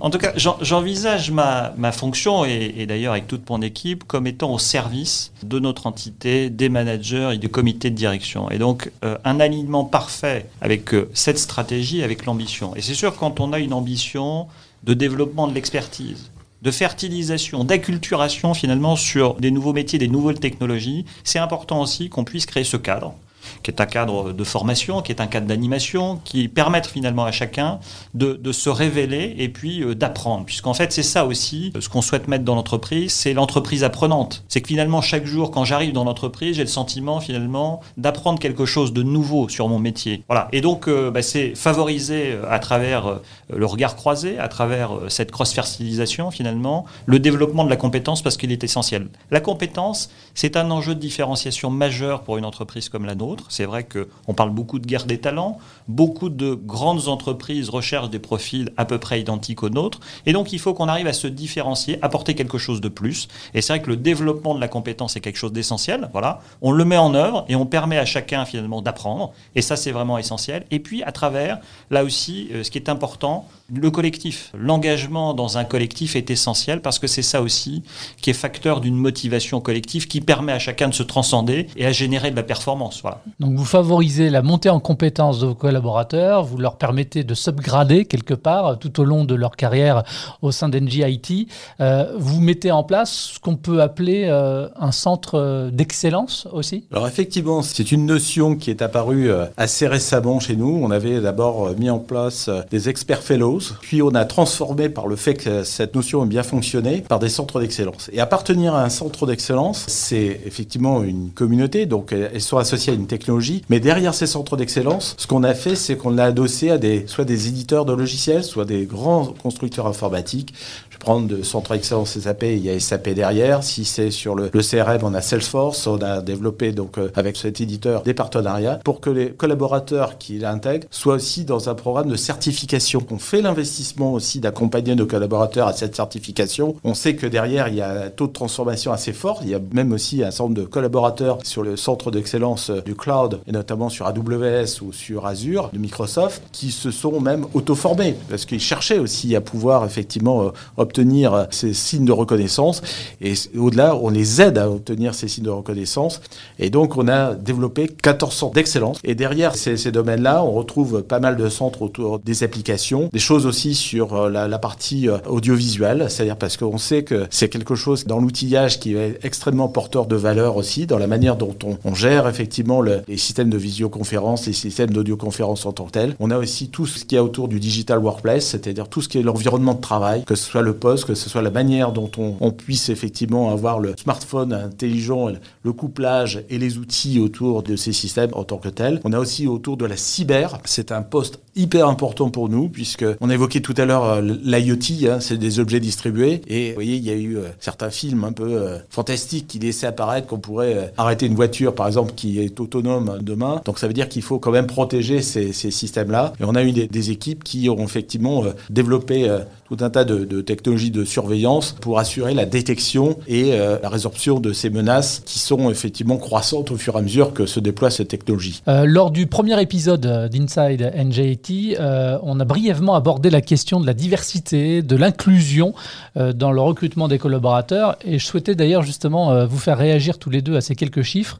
En 0.00 0.10
tout 0.10 0.18
cas, 0.18 0.32
j'envisage 0.36 1.32
ma, 1.32 1.92
fonction, 1.92 2.44
et, 2.44 2.74
et 2.76 2.86
d'ailleurs 2.86 3.12
avec 3.12 3.26
toute 3.26 3.48
mon 3.50 3.60
équipe, 3.62 4.04
comme 4.04 4.26
étant 4.26 4.52
au 4.52 4.58
service 4.58 5.32
de 5.42 5.58
notre 5.58 5.86
entité, 5.86 6.50
des 6.50 6.68
managers 6.68 7.30
et 7.32 7.38
du 7.38 7.48
comité 7.48 7.90
de 7.90 7.96
direction. 7.96 8.48
Et 8.50 8.58
donc, 8.58 8.92
euh, 9.02 9.16
un 9.24 9.40
alignement 9.40 9.84
parfait 9.84 10.46
avec 10.60 10.94
euh, 10.94 11.10
cette 11.14 11.38
stratégie, 11.38 12.04
avec 12.04 12.26
l'ambition. 12.26 12.76
Et 12.76 12.82
c'est 12.82 12.94
sûr, 12.94 13.16
quand 13.16 13.40
on 13.40 13.52
a 13.52 13.58
une 13.58 13.72
ambition 13.72 14.46
de 14.84 14.94
développement 14.94 15.48
de 15.48 15.54
l'expertise, 15.54 16.30
de 16.62 16.70
fertilisation, 16.70 17.64
d'acculturation 17.64 18.54
finalement 18.54 18.96
sur 18.96 19.34
des 19.34 19.50
nouveaux 19.50 19.72
métiers, 19.72 19.98
des 19.98 20.08
nouvelles 20.08 20.40
technologies, 20.40 21.04
c'est 21.24 21.38
important 21.38 21.80
aussi 21.80 22.08
qu'on 22.08 22.24
puisse 22.24 22.46
créer 22.46 22.64
ce 22.64 22.76
cadre 22.76 23.14
qui 23.62 23.70
est 23.70 23.80
un 23.80 23.86
cadre 23.86 24.32
de 24.32 24.44
formation, 24.44 25.02
qui 25.02 25.12
est 25.12 25.20
un 25.20 25.26
cadre 25.26 25.46
d'animation, 25.46 26.20
qui 26.24 26.48
permettent 26.48 26.86
finalement 26.86 27.24
à 27.24 27.32
chacun 27.32 27.78
de, 28.14 28.38
se 28.52 28.70
révéler 28.70 29.34
et 29.38 29.48
puis 29.48 29.82
euh, 29.82 29.94
d'apprendre. 29.94 30.44
Puisqu'en 30.44 30.74
fait, 30.74 30.92
c'est 30.92 31.02
ça 31.02 31.26
aussi, 31.26 31.72
ce 31.78 31.88
qu'on 31.88 32.02
souhaite 32.02 32.28
mettre 32.28 32.44
dans 32.44 32.54
l'entreprise, 32.54 33.12
c'est 33.12 33.34
l'entreprise 33.34 33.84
apprenante. 33.84 34.42
C'est 34.48 34.60
que 34.60 34.68
finalement, 34.68 35.00
chaque 35.02 35.26
jour, 35.26 35.50
quand 35.50 35.64
j'arrive 35.64 35.92
dans 35.92 36.04
l'entreprise, 36.04 36.56
j'ai 36.56 36.62
le 36.62 36.68
sentiment 36.68 37.20
finalement 37.20 37.80
d'apprendre 37.96 38.38
quelque 38.38 38.64
chose 38.64 38.92
de 38.92 39.02
nouveau 39.02 39.48
sur 39.48 39.68
mon 39.68 39.78
métier. 39.78 40.24
Voilà. 40.28 40.48
Et 40.52 40.60
donc, 40.60 40.88
euh, 40.88 41.10
bah, 41.10 41.22
c'est 41.22 41.54
favoriser 41.54 42.32
euh, 42.32 42.50
à 42.50 42.58
travers 42.58 43.20
le 43.54 43.66
regard 43.66 43.96
croisé, 43.96 44.38
à 44.38 44.48
travers 44.48 44.90
cette 45.08 45.30
cross-fertilisation 45.30 46.30
finalement, 46.30 46.84
le 47.06 47.18
développement 47.18 47.64
de 47.64 47.70
la 47.70 47.76
compétence 47.76 48.22
parce 48.22 48.36
qu'il 48.36 48.52
est 48.52 48.64
essentiel. 48.64 49.08
La 49.30 49.40
compétence, 49.40 50.10
c'est 50.38 50.56
un 50.56 50.70
enjeu 50.70 50.94
de 50.94 51.00
différenciation 51.00 51.68
majeur 51.68 52.22
pour 52.22 52.38
une 52.38 52.44
entreprise 52.44 52.88
comme 52.88 53.04
la 53.04 53.16
nôtre. 53.16 53.46
C'est 53.48 53.64
vrai 53.64 53.84
qu'on 53.84 54.34
parle 54.34 54.50
beaucoup 54.50 54.78
de 54.78 54.86
guerre 54.86 55.04
des 55.04 55.18
talents, 55.18 55.58
beaucoup 55.88 56.28
de 56.28 56.54
grandes 56.54 57.08
entreprises 57.08 57.68
recherchent 57.70 58.08
des 58.08 58.20
profils 58.20 58.70
à 58.76 58.84
peu 58.84 58.98
près 58.98 59.20
identiques 59.20 59.64
aux 59.64 59.68
nôtres, 59.68 59.98
et 60.26 60.32
donc 60.32 60.52
il 60.52 60.60
faut 60.60 60.74
qu'on 60.74 60.86
arrive 60.86 61.08
à 61.08 61.12
se 61.12 61.26
différencier, 61.26 61.98
apporter 62.02 62.36
quelque 62.36 62.56
chose 62.56 62.80
de 62.80 62.88
plus. 62.88 63.26
Et 63.52 63.62
c'est 63.62 63.72
vrai 63.72 63.82
que 63.82 63.90
le 63.90 63.96
développement 63.96 64.54
de 64.54 64.60
la 64.60 64.68
compétence 64.68 65.16
est 65.16 65.20
quelque 65.20 65.38
chose 65.38 65.52
d'essentiel. 65.52 66.08
Voilà, 66.12 66.40
on 66.62 66.70
le 66.70 66.84
met 66.84 66.98
en 66.98 67.14
œuvre 67.14 67.44
et 67.48 67.56
on 67.56 67.66
permet 67.66 67.98
à 67.98 68.04
chacun 68.04 68.44
finalement 68.44 68.80
d'apprendre, 68.80 69.32
et 69.56 69.60
ça 69.60 69.74
c'est 69.74 69.90
vraiment 69.90 70.18
essentiel. 70.18 70.66
Et 70.70 70.78
puis 70.78 71.02
à 71.02 71.10
travers, 71.10 71.58
là 71.90 72.04
aussi, 72.04 72.48
euh, 72.52 72.62
ce 72.62 72.70
qui 72.70 72.78
est 72.78 72.88
important, 72.88 73.48
le 73.74 73.90
collectif. 73.90 74.52
L'engagement 74.56 75.34
dans 75.34 75.58
un 75.58 75.64
collectif 75.64 76.14
est 76.14 76.30
essentiel 76.30 76.80
parce 76.80 77.00
que 77.00 77.08
c'est 77.08 77.22
ça 77.22 77.42
aussi 77.42 77.82
qui 78.22 78.30
est 78.30 78.34
facteur 78.34 78.80
d'une 78.80 78.94
motivation 78.94 79.60
collective 79.60 80.06
qui 80.06 80.20
permet 80.28 80.52
à 80.52 80.58
chacun 80.58 80.88
de 80.88 80.94
se 80.94 81.02
transcender 81.02 81.68
et 81.74 81.86
à 81.86 81.90
générer 81.90 82.30
de 82.30 82.36
la 82.36 82.42
performance. 82.42 83.00
Voilà. 83.00 83.22
Donc 83.40 83.56
vous 83.56 83.64
favorisez 83.64 84.28
la 84.28 84.42
montée 84.42 84.68
en 84.68 84.78
compétences 84.78 85.40
de 85.40 85.46
vos 85.46 85.54
collaborateurs, 85.54 86.44
vous 86.44 86.58
leur 86.58 86.76
permettez 86.76 87.24
de 87.24 87.32
s'upgrader 87.32 88.04
quelque 88.04 88.34
part 88.34 88.78
tout 88.78 89.00
au 89.00 89.04
long 89.04 89.24
de 89.24 89.34
leur 89.34 89.56
carrière 89.56 90.02
au 90.42 90.52
sein 90.52 90.68
d'NGIT. 90.68 91.48
Euh, 91.80 92.12
vous 92.18 92.42
mettez 92.42 92.70
en 92.70 92.84
place 92.84 93.30
ce 93.32 93.40
qu'on 93.40 93.56
peut 93.56 93.80
appeler 93.80 94.26
euh, 94.26 94.68
un 94.78 94.92
centre 94.92 95.70
d'excellence 95.72 96.46
aussi? 96.52 96.84
Alors 96.92 97.08
effectivement, 97.08 97.62
c'est 97.62 97.90
une 97.90 98.04
notion 98.04 98.54
qui 98.54 98.68
est 98.68 98.82
apparue 98.82 99.30
euh, 99.30 99.46
assez 99.56 99.86
récemment 99.86 100.40
chez 100.40 100.56
nous. 100.56 100.78
On 100.82 100.90
avait 100.90 101.22
d'abord 101.22 101.70
mis 101.78 101.88
en 101.88 102.00
place 102.00 102.50
des 102.70 102.90
experts 102.90 103.22
fellows, 103.22 103.62
puis 103.80 104.02
on 104.02 104.14
a 104.14 104.26
transformé 104.26 104.90
par 104.90 105.06
le 105.06 105.16
fait 105.16 105.36
que 105.36 105.64
cette 105.64 105.94
notion 105.94 106.22
ait 106.22 106.28
bien 106.28 106.42
fonctionné 106.42 107.00
par 107.00 107.18
des 107.18 107.30
centres 107.30 107.60
d'excellence. 107.60 108.10
Et 108.12 108.20
appartenir 108.20 108.74
à 108.74 108.84
un 108.84 108.90
centre 108.90 109.26
d'excellence, 109.26 109.86
c'est 110.08 110.40
effectivement 110.46 111.02
une 111.02 111.30
communauté, 111.30 111.84
donc 111.84 112.12
elles 112.12 112.40
sont 112.40 112.56
associées 112.56 112.94
à 112.94 112.96
une 112.96 113.06
technologie. 113.06 113.62
Mais 113.68 113.78
derrière 113.78 114.14
ces 114.14 114.26
centres 114.26 114.56
d'excellence, 114.56 115.14
ce 115.18 115.26
qu'on 115.26 115.42
a 115.42 115.52
fait, 115.52 115.76
c'est 115.76 115.96
qu'on 115.96 116.10
l'a 116.10 116.24
adossé 116.24 116.70
à 116.70 116.78
des, 116.78 117.06
soit 117.06 117.26
des 117.26 117.48
éditeurs 117.48 117.84
de 117.84 117.92
logiciels, 117.92 118.42
soit 118.42 118.64
des 118.64 118.86
grands 118.86 119.26
constructeurs 119.26 119.86
informatiques. 119.86 120.54
Je 120.88 120.96
vais 120.96 120.98
prendre 120.98 121.26
de 121.28 121.42
centre 121.42 121.74
d'excellence 121.74 122.18
SAP, 122.18 122.44
il 122.44 122.64
y 122.64 122.70
a 122.70 122.80
SAP 122.80 123.10
derrière. 123.10 123.62
Si 123.62 123.84
c'est 123.84 124.10
sur 124.10 124.34
le, 124.34 124.48
CRM, 124.48 125.00
on 125.02 125.12
a 125.12 125.20
Salesforce. 125.20 125.86
On 125.86 126.00
a 126.00 126.22
développé 126.22 126.72
donc 126.72 126.96
euh, 126.96 127.10
avec 127.14 127.36
cet 127.36 127.60
éditeur 127.60 128.02
des 128.02 128.14
partenariats 128.14 128.80
pour 128.84 129.00
que 129.00 129.10
les 129.10 129.30
collaborateurs 129.30 130.16
qui 130.16 130.38
l'intègrent 130.38 130.86
soient 130.90 131.16
aussi 131.16 131.44
dans 131.44 131.68
un 131.68 131.74
programme 131.74 132.08
de 132.08 132.16
certification. 132.16 133.04
On 133.10 133.18
fait 133.18 133.42
l'investissement 133.42 134.14
aussi 134.14 134.40
d'accompagner 134.40 134.94
nos 134.94 135.06
collaborateurs 135.06 135.68
à 135.68 135.74
cette 135.74 135.94
certification. 135.94 136.76
On 136.82 136.94
sait 136.94 137.14
que 137.14 137.26
derrière, 137.26 137.68
il 137.68 137.74
y 137.74 137.82
a 137.82 138.04
un 138.04 138.08
taux 138.08 138.26
de 138.26 138.32
transformation 138.32 138.90
assez 138.90 139.12
fort. 139.12 139.40
Il 139.42 139.50
y 139.50 139.54
a 139.54 139.60
même 139.72 139.92
aussi 139.98 140.22
un 140.22 140.30
certain 140.30 140.44
nombre 140.44 140.60
de 140.60 140.64
collaborateurs 140.64 141.38
sur 141.42 141.64
le 141.64 141.76
centre 141.76 142.12
d'excellence 142.12 142.70
du 142.70 142.94
cloud, 142.94 143.40
et 143.48 143.52
notamment 143.52 143.88
sur 143.88 144.06
AWS 144.06 144.80
ou 144.82 144.92
sur 144.92 145.26
Azure 145.26 145.70
de 145.72 145.78
Microsoft, 145.78 146.40
qui 146.52 146.70
se 146.70 146.92
sont 146.92 147.20
même 147.20 147.46
auto-formés 147.52 148.14
parce 148.30 148.44
qu'ils 148.44 148.60
cherchaient 148.60 149.00
aussi 149.00 149.34
à 149.34 149.40
pouvoir 149.40 149.84
effectivement 149.84 150.42
euh, 150.42 150.50
obtenir 150.76 151.48
ces 151.50 151.74
signes 151.74 152.04
de 152.04 152.12
reconnaissance. 152.12 152.80
Et 153.20 153.34
au-delà, 153.56 153.96
on 153.96 154.08
les 154.08 154.40
aide 154.40 154.56
à 154.58 154.70
obtenir 154.70 155.16
ces 155.16 155.26
signes 155.26 155.46
de 155.46 155.50
reconnaissance. 155.50 156.20
Et 156.60 156.70
donc, 156.70 156.96
on 156.96 157.08
a 157.08 157.34
développé 157.34 157.88
14 157.88 158.32
centres 158.32 158.54
d'excellence. 158.54 158.98
Et 159.02 159.16
derrière 159.16 159.56
ces, 159.56 159.90
domaines-là, 159.90 160.44
on 160.44 160.52
retrouve 160.52 161.02
pas 161.02 161.18
mal 161.18 161.36
de 161.36 161.48
centres 161.48 161.82
autour 161.82 162.20
des 162.20 162.44
applications, 162.44 163.08
des 163.12 163.18
choses 163.18 163.46
aussi 163.46 163.74
sur 163.74 164.14
euh, 164.14 164.30
la, 164.30 164.46
la 164.46 164.58
partie 164.60 165.08
euh, 165.08 165.18
audiovisuelle, 165.26 166.06
c'est-à-dire 166.08 166.36
parce 166.36 166.56
qu'on 166.56 166.78
sait 166.78 167.02
que 167.02 167.26
c'est 167.30 167.48
quelque 167.48 167.74
chose 167.74 168.04
dans 168.04 168.20
l'outillage 168.20 168.78
qui 168.78 168.94
est 168.94 169.18
extrêmement 169.24 169.68
de 169.90 170.16
valeur 170.16 170.56
aussi, 170.56 170.86
dans 170.86 170.98
la 170.98 171.06
manière 171.06 171.36
dont 171.36 171.56
on, 171.84 171.94
gère 171.94 172.28
effectivement 172.28 172.80
le, 172.80 173.02
les 173.08 173.16
systèmes 173.16 173.50
de 173.50 173.56
visioconférence, 173.56 174.46
les 174.46 174.52
systèmes 174.52 174.90
d'audioconférence 174.90 175.66
en 175.66 175.72
tant 175.72 175.86
que 175.86 175.92
tels. 175.92 176.14
On 176.20 176.30
a 176.30 176.38
aussi 176.38 176.68
tout 176.68 176.86
ce 176.86 177.04
qui 177.04 177.16
est 177.16 177.20
autour 177.20 177.48
du 177.48 177.58
digital 177.58 177.98
workplace, 177.98 178.46
c'est-à-dire 178.46 178.88
tout 178.88 179.00
ce 179.00 179.08
qui 179.08 179.18
est 179.18 179.22
l'environnement 179.22 179.74
de 179.74 179.80
travail, 179.80 180.24
que 180.24 180.34
ce 180.34 180.44
soit 180.44 180.62
le 180.62 180.74
poste, 180.74 181.06
que 181.06 181.14
ce 181.14 181.28
soit 181.30 181.42
la 181.42 181.50
manière 181.50 181.92
dont 181.92 182.10
on, 182.18 182.50
puisse 182.50 182.88
effectivement 182.88 183.50
avoir 183.50 183.78
le 183.78 183.94
smartphone 183.96 184.52
intelligent, 184.52 185.28
le 185.62 185.72
couplage 185.72 186.42
et 186.50 186.58
les 186.58 186.78
outils 186.78 187.20
autour 187.20 187.62
de 187.62 187.76
ces 187.76 187.92
systèmes 187.92 188.30
en 188.32 188.44
tant 188.44 188.56
que 188.58 188.68
tels. 188.68 189.00
On 189.04 189.12
a 189.12 189.18
aussi 189.18 189.46
autour 189.46 189.76
de 189.76 189.86
la 189.86 189.96
cyber, 189.96 190.58
c'est 190.64 190.92
un 190.92 191.02
poste 191.02 191.40
hyper 191.58 191.88
important 191.88 192.30
pour 192.30 192.48
nous 192.48 192.68
puisque 192.68 193.04
on 193.20 193.28
a 193.30 193.36
tout 193.48 193.74
à 193.76 193.84
l'heure 193.84 194.04
euh, 194.04 194.20
l'IoT, 194.20 195.10
hein, 195.10 195.20
c'est 195.20 195.38
des 195.38 195.58
objets 195.58 195.80
distribués 195.80 196.42
et 196.46 196.68
vous 196.68 196.74
voyez 196.74 196.96
il 196.96 197.04
y 197.04 197.10
a 197.10 197.14
eu 197.14 197.36
euh, 197.36 197.48
certains 197.60 197.90
films 197.90 198.24
un 198.24 198.32
peu 198.32 198.44
euh, 198.44 198.78
fantastiques 198.90 199.46
qui 199.48 199.58
laissaient 199.58 199.86
apparaître 199.86 200.26
qu'on 200.26 200.38
pourrait 200.38 200.92
arrêter 200.96 201.26
une 201.26 201.34
voiture 201.34 201.74
par 201.74 201.86
exemple 201.86 202.12
qui 202.14 202.40
est 202.40 202.60
autonome 202.60 203.18
demain. 203.20 203.62
Donc 203.64 203.78
ça 203.78 203.86
veut 203.86 203.92
dire 203.92 204.08
qu'il 204.08 204.22
faut 204.22 204.38
quand 204.38 204.52
même 204.52 204.66
protéger 204.66 205.22
ces, 205.22 205.52
systèmes-là. 205.52 206.32
Et 206.40 206.44
on 206.44 206.54
a 206.54 206.62
eu 206.62 206.72
des, 206.72 206.86
des, 206.86 207.10
équipes 207.10 207.42
qui 207.42 207.68
ont 207.68 207.82
effectivement 207.82 208.44
développé 208.70 209.28
tout 209.68 209.84
un 209.84 209.90
tas 209.90 210.04
de, 210.04 210.40
technologies 210.40 210.90
de 210.90 211.04
surveillance 211.04 211.76
pour 211.80 211.98
assurer 211.98 212.34
la 212.34 212.46
détection 212.46 213.18
et 213.26 213.52
la 213.56 213.88
résorption 213.88 214.40
de 214.40 214.52
ces 214.52 214.70
menaces 214.70 215.22
qui 215.24 215.38
sont 215.38 215.70
effectivement 215.70 216.16
croissantes 216.16 216.70
au 216.70 216.76
fur 216.76 216.94
et 216.96 216.98
à 216.98 217.02
mesure 217.02 217.32
que 217.32 217.46
se 217.46 217.60
déploie 217.60 217.90
cette 217.90 218.08
technologie. 218.08 218.62
Euh, 218.68 218.84
lors 218.86 219.10
du 219.10 219.26
premier 219.26 219.60
épisode 219.60 220.28
d'Inside 220.30 220.92
NJT, 220.96 221.76
euh, 221.78 222.18
on 222.22 222.40
a 222.40 222.44
brièvement 222.44 222.94
abordé 222.94 223.30
la 223.30 223.40
question 223.40 223.80
de 223.80 223.86
la 223.86 223.94
diversité, 223.94 224.82
de 224.82 224.96
l'inclusion 224.96 225.74
euh, 226.16 226.32
dans 226.32 226.52
le 226.52 226.60
recrutement 226.60 227.08
des 227.08 227.18
collaborateurs. 227.18 227.96
Et 228.04 228.18
je 228.18 228.26
souhaitais 228.26 228.54
d'ailleurs 228.54 228.82
justement 228.82 229.32
euh, 229.32 229.46
vous 229.46 229.58
faire 229.58 229.78
réagir 229.78 230.18
tous 230.18 230.30
les 230.30 230.42
deux 230.42 230.56
à 230.56 230.60
ces 230.60 230.74
quelques 230.74 231.02
chiffres. 231.02 231.38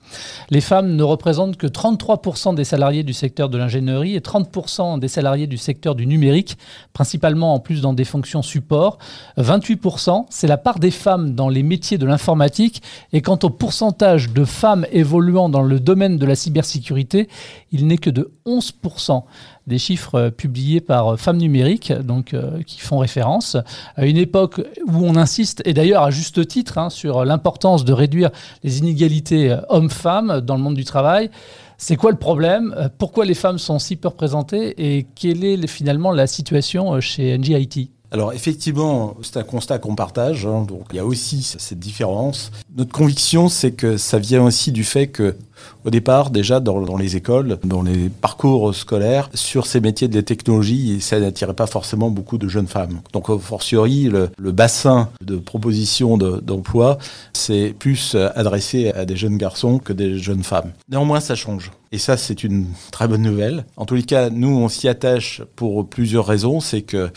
Les 0.51 0.61
femmes 0.61 0.95
ne 0.97 1.03
représentent 1.03 1.57
que 1.57 1.67
33% 1.67 2.55
des 2.55 2.65
salariés 2.65 3.03
du 3.03 3.13
secteur 3.13 3.49
de 3.49 3.59
l'ingénierie 3.59 4.15
et 4.15 4.21
30% 4.21 4.99
des 4.99 5.09
salariés 5.09 5.47
du 5.47 5.57
secteur 5.57 5.95
du 5.95 6.07
numérique, 6.07 6.59
principalement 6.93 7.55
en 7.55 7.59
plus 7.59 7.81
dans 7.81 7.93
des 7.93 8.05
fonctions 8.05 8.18
support. 8.25 8.99
28%, 9.39 10.27
c'est 10.31 10.47
la 10.47 10.57
part 10.57 10.79
des 10.79 10.91
femmes 10.91 11.35
dans 11.35 11.49
les 11.49 11.63
métiers 11.63 11.99
de 11.99 12.07
l'informatique. 12.07 12.83
Et 13.13 13.23
quant 13.23 13.39
au 13.43 13.51
pourcentage 13.51 14.31
de 14.31 14.45
femmes 14.45 14.87
évoluant 14.93 15.49
dans 15.49 15.63
le 15.63 15.81
domaine 15.81 16.19
de 16.19 16.27
la 16.27 16.35
cybersécurité, 16.35 17.29
il 17.73 17.87
n'est 17.87 17.99
que 17.99 18.11
de 18.11 18.33
11% 18.47 19.23
des 19.69 19.79
chiffres 19.79 20.15
euh, 20.17 20.31
publiés 20.31 20.81
par 20.81 21.13
euh, 21.13 21.17
Femmes 21.17 21.37
Numériques, 21.37 21.93
donc, 21.93 22.35
euh, 22.35 22.63
qui 22.67 22.81
font 22.81 22.99
référence 22.99 23.57
à 23.97 24.07
une 24.07 24.17
époque 24.17 24.61
où 24.87 25.05
on 25.05 25.15
insiste, 25.15 25.63
et 25.65 25.75
d'ailleurs 25.75 26.03
à 26.03 26.11
juste 26.11 26.47
titre, 26.49 26.79
hein, 26.79 26.91
sur 26.91 27.25
l'importance 27.25 27.85
de 27.85 27.93
réduire 27.93 28.31
les 28.65 28.79
inégalités 28.79 29.57
hommes-femmes 29.69 30.41
dans 30.41 30.57
le 30.57 30.63
monde 30.63 30.75
du 30.75 30.85
travail. 30.85 31.31
C'est 31.77 31.97
quoi 31.97 32.11
le 32.11 32.17
problème? 32.17 32.91
Pourquoi 32.99 33.25
les 33.25 33.35
femmes 33.35 33.59
sont 33.59 33.79
si 33.79 33.95
peu 33.95 34.09
représentées? 34.09 34.75
Et 34.79 35.07
quelle 35.15 35.45
est 35.45 35.67
finalement 35.69 36.11
la 36.11 36.27
situation 36.27 37.01
chez 37.01 37.39
NGIT 37.39 37.91
alors 38.11 38.33
effectivement, 38.33 39.17
c'est 39.23 39.37
un 39.37 39.43
constat 39.43 39.79
qu'on 39.79 39.95
partage. 39.95 40.47
Hein, 40.47 40.65
donc 40.67 40.87
il 40.91 40.97
y 40.97 40.99
a 40.99 41.05
aussi 41.05 41.43
cette 41.43 41.79
différence. 41.79 42.51
Notre 42.77 42.93
conviction, 42.93 43.49
c'est 43.49 43.73
que 43.73 43.97
ça 43.97 44.19
vient 44.19 44.45
aussi 44.45 44.73
du 44.73 44.85
fait 44.85 45.09
que 45.09 45.37
au 45.85 45.91
départ, 45.91 46.31
déjà 46.31 46.61
dans, 46.61 46.97
les 46.97 47.17
écoles, 47.17 47.59
dans 47.65 47.83
les 47.83 48.09
parcours 48.09 48.75
scolaires, 48.75 49.29
sur 49.35 49.67
ces 49.67 49.81
métiers 49.81 50.09
de 50.09 50.15
la 50.15 50.23
technologie, 50.23 51.01
ça 51.01 51.19
n'attirait 51.19 51.55
pas 51.55 51.67
forcément 51.67 52.11
beaucoup 52.11 52.39
de 52.39 52.49
jeunes 52.49 52.67
femmes. 52.67 53.01
Donc, 53.13 53.37
fortiori, 53.41 54.05
le 54.05 54.53
bassin 54.53 55.09
de 55.21 55.37
propositions 55.37 56.17
d'emploi, 56.17 56.99
c'est 57.33 57.75
plus 57.79 58.17
adressé 58.35 58.91
à 58.93 59.05
des 59.05 59.17
jeunes 59.17 59.37
garçons 59.37 59.79
que 59.79 59.93
des 59.93 60.19
jeunes 60.19 60.45
femmes. 60.45 60.73
Néanmoins, 60.89 61.21
ça 61.21 61.35
change. 61.35 61.71
Et 61.91 61.99
ça, 61.99 62.17
c'est 62.17 62.45
une 62.45 62.67
très 62.91 63.09
bonne 63.09 63.23
nouvelle. 63.23 63.65
En 63.77 63.87
tous 63.87 63.95
les 63.95 64.03
cas, 64.03 64.31
nous, 64.31 64.57
on 64.57 64.69
s'y 64.69 64.89
attache 64.89 65.43
pour 65.57 65.89
plusieurs 65.89 66.27
raisons. 66.27 66.61
C'est 66.61 66.83
que 66.83 67.11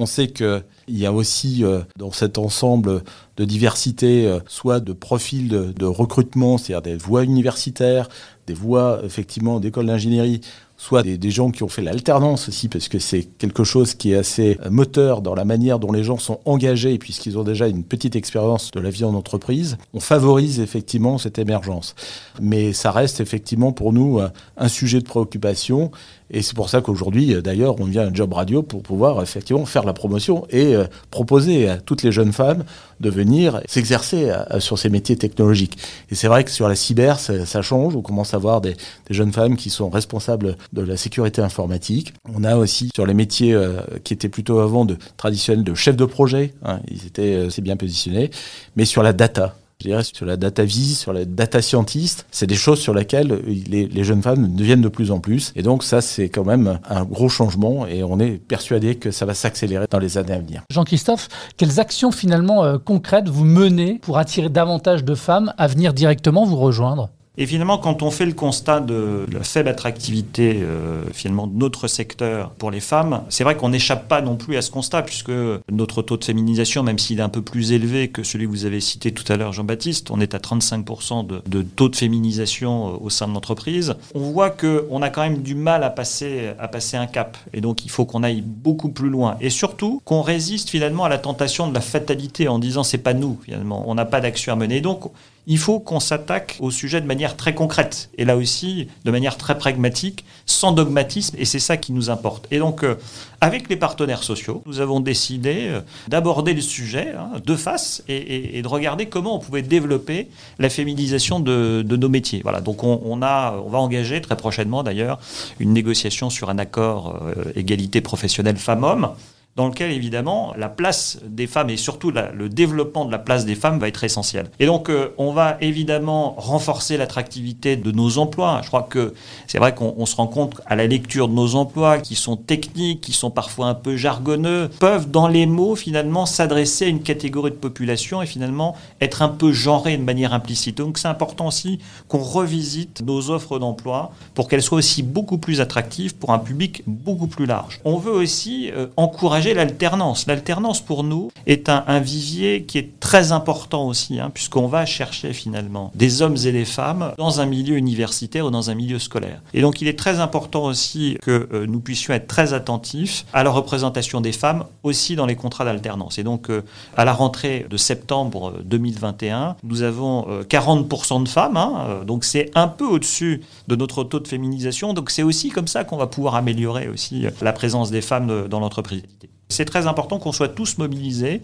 On 0.00 0.06
sait 0.06 0.28
qu'il 0.28 0.62
y 0.86 1.06
a 1.06 1.12
aussi 1.12 1.64
euh, 1.64 1.80
dans 1.96 2.12
cet 2.12 2.38
ensemble 2.38 3.02
de 3.36 3.44
diversité, 3.44 4.26
euh, 4.26 4.38
soit 4.46 4.78
de 4.78 4.92
profils 4.92 5.48
de, 5.48 5.72
de 5.72 5.84
recrutement, 5.86 6.56
c'est-à-dire 6.56 6.92
des 6.92 6.96
voies 6.96 7.24
universitaires, 7.24 8.08
des 8.46 8.54
voies 8.54 9.00
effectivement 9.04 9.58
d'école 9.58 9.86
d'ingénierie, 9.86 10.40
soit 10.80 11.02
des, 11.02 11.30
gens 11.30 11.50
qui 11.50 11.64
ont 11.64 11.68
fait 11.68 11.82
l'alternance 11.82 12.48
aussi, 12.48 12.68
parce 12.68 12.88
que 12.88 13.00
c'est 13.00 13.24
quelque 13.24 13.64
chose 13.64 13.94
qui 13.94 14.12
est 14.12 14.16
assez 14.16 14.58
euh, 14.64 14.70
moteur 14.70 15.20
dans 15.22 15.34
la 15.34 15.44
manière 15.44 15.80
dont 15.80 15.90
les 15.90 16.04
gens 16.04 16.18
sont 16.18 16.38
engagés, 16.44 16.98
puisqu'ils 16.98 17.36
ont 17.36 17.42
déjà 17.42 17.66
une 17.66 17.82
petite 17.82 18.14
expérience 18.14 18.70
de 18.70 18.78
la 18.78 18.88
vie 18.88 19.04
en 19.04 19.14
entreprise. 19.14 19.76
On 19.92 20.00
favorise 20.00 20.60
effectivement 20.60 21.18
cette 21.18 21.38
émergence. 21.38 21.96
Mais 22.40 22.72
ça 22.72 22.92
reste 22.92 23.20
effectivement 23.20 23.72
pour 23.72 23.92
nous 23.92 24.20
un 24.56 24.68
sujet 24.68 25.00
de 25.00 25.04
préoccupation. 25.04 25.90
Et 26.30 26.42
c'est 26.42 26.54
pour 26.54 26.68
ça 26.68 26.80
qu'aujourd'hui, 26.80 27.34
euh, 27.34 27.40
d'ailleurs, 27.40 27.80
on 27.80 27.84
vient 27.84 28.08
à 28.08 28.12
Job 28.12 28.32
Radio 28.32 28.62
pour 28.62 28.82
pouvoir 28.82 29.22
effectivement 29.22 29.64
faire 29.64 29.84
la 29.84 29.94
promotion 29.94 30.46
et 30.50 30.74
euh, 30.74 30.84
proposer 31.10 31.68
à 31.68 31.78
toutes 31.78 32.02
les 32.02 32.12
jeunes 32.12 32.32
femmes 32.32 32.64
de 33.00 33.10
venir 33.10 33.60
s'exercer 33.68 34.32
sur 34.58 34.76
ces 34.76 34.90
métiers 34.90 35.16
technologiques. 35.16 35.78
Et 36.10 36.16
c'est 36.16 36.26
vrai 36.26 36.42
que 36.42 36.50
sur 36.50 36.68
la 36.68 36.74
cyber, 36.74 37.20
ça, 37.20 37.62
change. 37.62 37.94
On 37.94 38.02
commence 38.02 38.34
à 38.34 38.38
voir 38.38 38.60
des, 38.60 38.76
jeunes 39.08 39.32
femmes 39.32 39.56
qui 39.56 39.70
sont 39.70 39.88
responsables 39.88 40.56
de 40.72 40.82
la 40.82 40.96
sécurité 40.96 41.40
informatique. 41.40 42.14
On 42.32 42.44
a 42.44 42.56
aussi 42.56 42.90
sur 42.94 43.06
les 43.06 43.14
métiers 43.14 43.54
euh, 43.54 43.80
qui 44.04 44.14
étaient 44.14 44.28
plutôt 44.28 44.60
avant 44.60 44.84
de 44.84 44.96
traditionnels 45.16 45.64
de 45.64 45.74
chef 45.74 45.96
de 45.96 46.04
projet, 46.04 46.54
hein, 46.64 46.80
ils 46.90 47.06
étaient 47.06 47.34
euh, 47.34 47.50
c'est 47.50 47.62
bien 47.62 47.76
positionnés, 47.76 48.30
mais 48.76 48.84
sur 48.84 49.02
la 49.02 49.12
data 49.12 49.56
je 49.80 49.86
dirais, 49.86 50.02
sur 50.02 50.26
la 50.26 50.36
data 50.36 50.64
vie, 50.64 50.94
sur 50.94 51.12
la 51.12 51.24
data 51.24 51.62
scientist, 51.62 52.26
c'est 52.32 52.48
des 52.48 52.56
choses 52.56 52.80
sur 52.80 52.94
lesquelles 52.94 53.40
les, 53.46 53.86
les, 53.86 54.04
jeunes 54.04 54.22
femmes 54.22 54.56
deviennent 54.56 54.80
de 54.80 54.88
plus 54.88 55.12
en 55.12 55.20
plus. 55.20 55.52
Et 55.54 55.62
donc 55.62 55.84
ça, 55.84 56.00
c'est 56.00 56.28
quand 56.28 56.44
même 56.44 56.80
un 56.88 57.04
gros 57.04 57.28
changement 57.28 57.86
et 57.86 58.02
on 58.02 58.18
est 58.18 58.38
persuadé 58.38 58.96
que 58.96 59.12
ça 59.12 59.24
va 59.24 59.34
s'accélérer 59.34 59.86
dans 59.88 60.00
les 60.00 60.18
années 60.18 60.32
à 60.32 60.38
venir. 60.38 60.62
Jean-Christophe, 60.70 61.28
quelles 61.56 61.78
actions 61.78 62.10
finalement 62.10 62.64
euh, 62.64 62.78
concrètes 62.78 63.28
vous 63.28 63.44
menez 63.44 64.00
pour 64.02 64.18
attirer 64.18 64.48
davantage 64.48 65.04
de 65.04 65.14
femmes 65.14 65.52
à 65.58 65.68
venir 65.68 65.94
directement 65.94 66.44
vous 66.44 66.56
rejoindre? 66.56 67.10
Et 67.40 67.46
finalement, 67.46 67.78
quand 67.78 68.02
on 68.02 68.10
fait 68.10 68.26
le 68.26 68.32
constat 68.32 68.80
de 68.80 69.24
la 69.32 69.44
faible 69.44 69.68
attractivité 69.68 70.58
euh, 70.60 71.04
finalement 71.12 71.46
de 71.46 71.56
notre 71.56 71.86
secteur 71.86 72.50
pour 72.50 72.72
les 72.72 72.80
femmes, 72.80 73.22
c'est 73.28 73.44
vrai 73.44 73.56
qu'on 73.56 73.68
n'échappe 73.68 74.08
pas 74.08 74.20
non 74.20 74.34
plus 74.34 74.56
à 74.56 74.62
ce 74.62 74.72
constat, 74.72 75.02
puisque 75.02 75.30
notre 75.70 76.02
taux 76.02 76.16
de 76.16 76.24
féminisation, 76.24 76.82
même 76.82 76.98
s'il 76.98 77.20
est 77.20 77.22
un 77.22 77.28
peu 77.28 77.40
plus 77.40 77.70
élevé 77.70 78.08
que 78.08 78.24
celui 78.24 78.46
que 78.46 78.50
vous 78.50 78.64
avez 78.64 78.80
cité 78.80 79.12
tout 79.12 79.22
à 79.32 79.36
l'heure, 79.36 79.52
Jean-Baptiste, 79.52 80.10
on 80.10 80.20
est 80.20 80.34
à 80.34 80.38
35% 80.38 81.28
de, 81.28 81.62
taux 81.62 81.88
de 81.88 81.94
féminisation 81.94 82.88
euh, 82.88 82.96
au 83.02 83.08
sein 83.08 83.28
de 83.28 83.34
l'entreprise. 83.34 83.94
On 84.16 84.32
voit 84.32 84.50
qu'on 84.50 85.00
a 85.00 85.08
quand 85.08 85.22
même 85.22 85.38
du 85.38 85.54
mal 85.54 85.84
à 85.84 85.90
passer, 85.90 86.50
à 86.58 86.66
passer 86.66 86.96
un 86.96 87.06
cap. 87.06 87.36
Et 87.52 87.60
donc, 87.60 87.84
il 87.84 87.90
faut 87.90 88.04
qu'on 88.04 88.24
aille 88.24 88.42
beaucoup 88.44 88.88
plus 88.88 89.10
loin. 89.10 89.36
Et 89.40 89.50
surtout, 89.50 90.02
qu'on 90.04 90.22
résiste 90.22 90.70
finalement 90.70 91.04
à 91.04 91.08
la 91.08 91.18
tentation 91.18 91.68
de 91.68 91.74
la 91.74 91.82
fatalité 91.82 92.48
en 92.48 92.58
disant 92.58 92.82
c'est 92.82 92.98
pas 92.98 93.14
nous, 93.14 93.38
finalement. 93.44 93.84
On 93.86 93.94
n'a 93.94 94.06
pas 94.06 94.20
d'action 94.20 94.52
à 94.52 94.56
mener. 94.56 94.80
Donc, 94.80 95.12
il 95.48 95.56
faut 95.56 95.80
qu'on 95.80 95.98
s'attaque 95.98 96.56
au 96.60 96.70
sujet 96.70 97.00
de 97.00 97.06
manière 97.06 97.34
très 97.34 97.54
concrète 97.54 98.10
et 98.18 98.26
là 98.26 98.36
aussi 98.36 98.86
de 99.04 99.10
manière 99.10 99.38
très 99.38 99.56
pragmatique, 99.56 100.26
sans 100.44 100.72
dogmatisme 100.72 101.36
et 101.38 101.46
c'est 101.46 101.58
ça 101.58 101.78
qui 101.78 101.92
nous 101.92 102.10
importe. 102.10 102.46
Et 102.50 102.58
donc 102.58 102.84
euh, 102.84 102.96
avec 103.40 103.70
les 103.70 103.76
partenaires 103.76 104.22
sociaux, 104.22 104.62
nous 104.66 104.80
avons 104.80 105.00
décidé 105.00 105.68
euh, 105.68 105.80
d'aborder 106.06 106.52
le 106.52 106.60
sujet 106.60 107.14
hein, 107.18 107.30
de 107.44 107.56
face 107.56 108.04
et, 108.08 108.60
de 108.60 108.68
regarder 108.68 109.06
comment 109.06 109.36
on 109.36 109.38
pouvait 109.38 109.62
développer 109.62 110.28
la 110.58 110.68
féminisation 110.68 111.40
de, 111.40 111.82
nos 111.82 112.08
métiers. 112.10 112.40
Voilà, 112.42 112.60
donc 112.60 112.84
on, 112.84 113.22
a, 113.22 113.56
va 113.66 113.78
engager 113.78 114.20
très 114.20 114.36
prochainement 114.36 114.82
d'ailleurs 114.82 115.18
une 115.60 115.72
négociation 115.72 116.28
sur 116.28 116.50
un 116.50 116.58
accord 116.58 117.22
euh, 117.22 117.52
égalité 117.56 118.02
professionnelle 118.02 118.58
femmes-hommes 118.58 119.14
dans 119.56 119.66
lequel 119.66 119.90
évidemment 119.90 120.54
la 120.56 120.68
place 120.68 121.18
des 121.26 121.48
femmes 121.48 121.68
et 121.68 121.76
surtout 121.76 122.12
le 122.12 122.48
développement 122.48 123.04
de 123.04 123.10
la 123.10 123.18
place 123.18 123.44
des 123.44 123.56
femmes 123.56 123.80
va 123.80 123.88
être 123.88 124.04
essentiel. 124.04 124.50
Et 124.60 124.66
donc 124.66 124.88
euh, 124.88 125.08
on 125.18 125.32
va 125.32 125.56
évidemment 125.60 126.34
renforcer 126.38 126.96
l'attractivité 126.96 127.76
de 127.76 127.90
nos 127.90 128.18
emplois. 128.18 128.60
Je 128.62 128.68
crois 128.68 128.86
que 128.88 129.14
c'est 129.48 129.58
vrai 129.58 129.74
qu'on 129.74 130.06
se 130.06 130.14
rend 130.14 130.28
compte 130.28 130.60
à 130.66 130.76
la 130.76 130.86
lecture 130.86 131.26
de 131.26 131.34
nos 131.34 131.56
emplois 131.56 131.98
qui 131.98 132.14
sont 132.14 132.36
techniques, 132.36 133.00
qui 133.00 133.12
sont 133.12 133.32
parfois 133.32 133.66
un 133.66 133.74
peu 133.74 133.96
jargonneux, 133.96 134.68
peuvent 134.78 135.10
dans 135.10 135.26
les 135.26 135.46
mots 135.46 135.74
finalement 135.74 136.24
s'adresser 136.24 136.84
à 136.84 136.88
une 136.88 137.02
catégorie 137.02 137.50
de 137.50 137.56
population 137.56 138.22
et 138.22 138.26
finalement 138.26 138.76
être 139.00 139.22
un 139.22 139.28
peu 139.28 139.52
genrés 139.52 139.96
de 139.96 140.04
manière 140.04 140.34
implicite. 140.34 140.78
Donc 140.78 140.98
c'est 140.98 141.08
important 141.08 141.48
aussi 141.48 141.80
qu'on 142.06 142.18
revisite 142.18 143.02
nos 143.02 143.30
offres 143.30 143.58
d'emploi 143.58 144.12
pour 144.34 144.46
qu'elles 144.46 144.62
soient 144.62 144.78
aussi 144.78 145.02
beaucoup 145.02 145.38
plus 145.38 145.60
attractives 145.60 146.14
pour 146.14 146.30
un 146.30 146.38
public 146.38 146.82
beaucoup 146.86 147.26
plus 147.26 147.46
large. 147.46 147.80
On 147.84 147.96
veut 147.98 148.12
aussi 148.12 148.70
euh, 148.70 148.86
encourager 148.96 149.47
l'alternance. 149.54 150.26
L'alternance, 150.26 150.80
pour 150.80 151.04
nous, 151.04 151.30
est 151.46 151.68
un, 151.68 152.00
vivier 152.00 152.64
qui 152.64 152.78
est 152.78 153.00
très 153.00 153.32
important 153.32 153.86
aussi, 153.86 154.20
hein, 154.20 154.30
puisqu'on 154.32 154.68
va 154.68 154.86
chercher 154.86 155.32
finalement 155.32 155.90
des 155.94 156.22
hommes 156.22 156.36
et 156.44 156.52
des 156.52 156.64
femmes 156.64 157.12
dans 157.18 157.40
un 157.40 157.46
milieu 157.46 157.76
universitaire 157.76 158.46
ou 158.46 158.50
dans 158.50 158.70
un 158.70 158.74
milieu 158.74 158.98
scolaire. 158.98 159.42
Et 159.54 159.60
donc, 159.60 159.80
il 159.80 159.88
est 159.88 159.98
très 159.98 160.20
important 160.20 160.64
aussi 160.64 161.18
que 161.22 161.48
euh, 161.52 161.66
nous 161.66 161.80
puissions 161.80 162.14
être 162.14 162.28
très 162.28 162.52
attentifs 162.52 163.24
à 163.32 163.42
la 163.42 163.50
représentation 163.50 164.20
des 164.20 164.32
femmes 164.32 164.64
aussi 164.82 165.16
dans 165.16 165.26
les 165.26 165.36
contrats 165.36 165.64
d'alternance. 165.64 166.18
Et 166.18 166.24
donc, 166.24 166.50
euh, 166.50 166.62
à 166.96 167.04
la 167.04 167.12
rentrée 167.12 167.66
de 167.68 167.76
septembre 167.76 168.54
2021, 168.64 169.56
nous 169.62 169.82
avons 169.82 170.26
euh, 170.28 170.42
40% 170.44 171.24
de 171.24 171.28
femmes, 171.28 171.56
hein, 171.56 172.00
donc 172.06 172.24
c'est 172.24 172.50
un 172.54 172.68
peu 172.68 172.84
au-dessus 172.84 173.42
de 173.66 173.76
notre 173.76 174.04
taux 174.04 174.20
de 174.20 174.28
féminisation. 174.28 174.94
Donc, 174.94 175.10
c'est 175.10 175.22
aussi 175.22 175.50
comme 175.50 175.68
ça 175.68 175.84
qu'on 175.84 175.96
va 175.96 176.06
pouvoir 176.06 176.34
améliorer 176.34 176.88
aussi 176.88 177.26
la 177.40 177.52
présence 177.52 177.90
des 177.90 178.02
femmes 178.02 178.48
dans 178.48 178.60
l'entreprise. 178.60 179.02
C'est 179.50 179.64
très 179.64 179.86
important 179.86 180.18
qu'on 180.18 180.32
soit 180.32 180.48
tous 180.48 180.76
mobilisés 180.76 181.40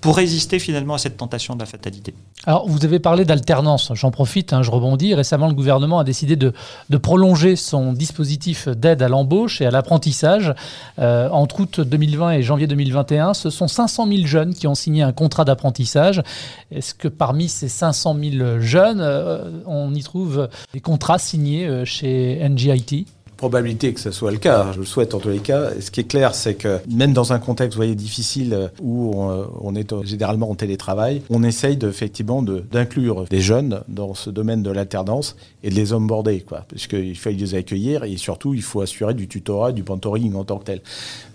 pour 0.00 0.16
résister 0.16 0.58
finalement 0.58 0.94
à 0.94 0.98
cette 0.98 1.16
tentation 1.16 1.54
de 1.54 1.60
la 1.60 1.66
fatalité. 1.66 2.12
Alors, 2.46 2.68
vous 2.68 2.84
avez 2.84 2.98
parlé 2.98 3.24
d'alternance. 3.24 3.92
J'en 3.94 4.10
profite, 4.10 4.52
hein, 4.52 4.62
je 4.62 4.72
rebondis. 4.72 5.14
Récemment, 5.14 5.46
le 5.46 5.54
gouvernement 5.54 6.00
a 6.00 6.04
décidé 6.04 6.34
de, 6.34 6.52
prolonger 6.98 7.54
son 7.54 7.92
dispositif 7.92 8.68
d'aide 8.68 9.02
à 9.02 9.08
l'embauche 9.08 9.60
et 9.60 9.66
à 9.66 9.70
l'apprentissage. 9.70 10.52
Euh, 10.98 11.28
entre 11.30 11.60
août 11.60 11.80
2020 11.80 12.32
et 12.32 12.42
janvier 12.42 12.66
2021, 12.66 13.34
ce 13.34 13.50
sont 13.50 13.68
500 13.68 14.08
000 14.08 14.26
jeunes 14.26 14.54
qui 14.54 14.66
ont 14.66 14.74
signé 14.74 15.02
un 15.02 15.12
contrat 15.12 15.44
d'apprentissage. 15.44 16.22
Est-ce 16.72 16.94
que 16.94 17.08
parmi 17.08 17.48
ces 17.48 17.68
500 17.68 18.16
000 18.20 18.60
jeunes, 18.60 19.00
euh, 19.00 19.62
on 19.66 19.94
y 19.94 20.02
trouve 20.02 20.48
des 20.72 20.80
contrats 20.80 21.18
signés 21.18 21.66
euh, 21.66 21.84
chez 21.84 22.46
NGIT 22.48 23.06
probabilité 23.36 23.92
que 23.92 24.00
ce 24.00 24.10
soit 24.10 24.30
le 24.30 24.38
cas, 24.38 24.72
je 24.72 24.80
le 24.80 24.84
souhaite 24.84 25.14
en 25.14 25.18
tous 25.18 25.28
les 25.28 25.38
cas. 25.38 25.70
Ce 25.80 25.90
qui 25.90 26.00
est 26.00 26.04
clair, 26.04 26.34
c'est 26.34 26.54
que 26.54 26.80
même 26.90 27.12
dans 27.12 27.32
un 27.32 27.38
contexte, 27.38 27.76
voyez, 27.76 27.94
difficile 27.94 28.70
où 28.82 29.12
on, 29.14 29.46
on 29.60 29.74
est 29.74 30.04
généralement 30.04 30.50
en 30.50 30.54
télétravail, 30.54 31.22
on 31.30 31.42
essaye 31.42 31.76
de, 31.76 31.88
effectivement 31.88 32.42
d'inclure 32.42 33.24
des 33.24 33.40
jeunes 33.40 33.82
dans 33.88 34.14
ce 34.14 34.30
domaine 34.30 34.62
de 34.62 34.70
l'alternance 34.70 35.36
et 35.62 35.70
de 35.70 35.74
les 35.74 35.92
onboarder, 35.92 36.40
quoi. 36.40 36.66
Parce 36.68 36.86
qu'il 36.86 37.16
faut 37.16 37.30
les 37.30 37.54
accueillir 37.54 38.04
et 38.04 38.16
surtout, 38.16 38.54
il 38.54 38.62
faut 38.62 38.80
assurer 38.80 39.14
du 39.14 39.28
tutorat, 39.28 39.72
du 39.72 39.82
mentoring 39.82 40.34
en 40.34 40.44
tant 40.44 40.58
que 40.58 40.64
tel. 40.64 40.80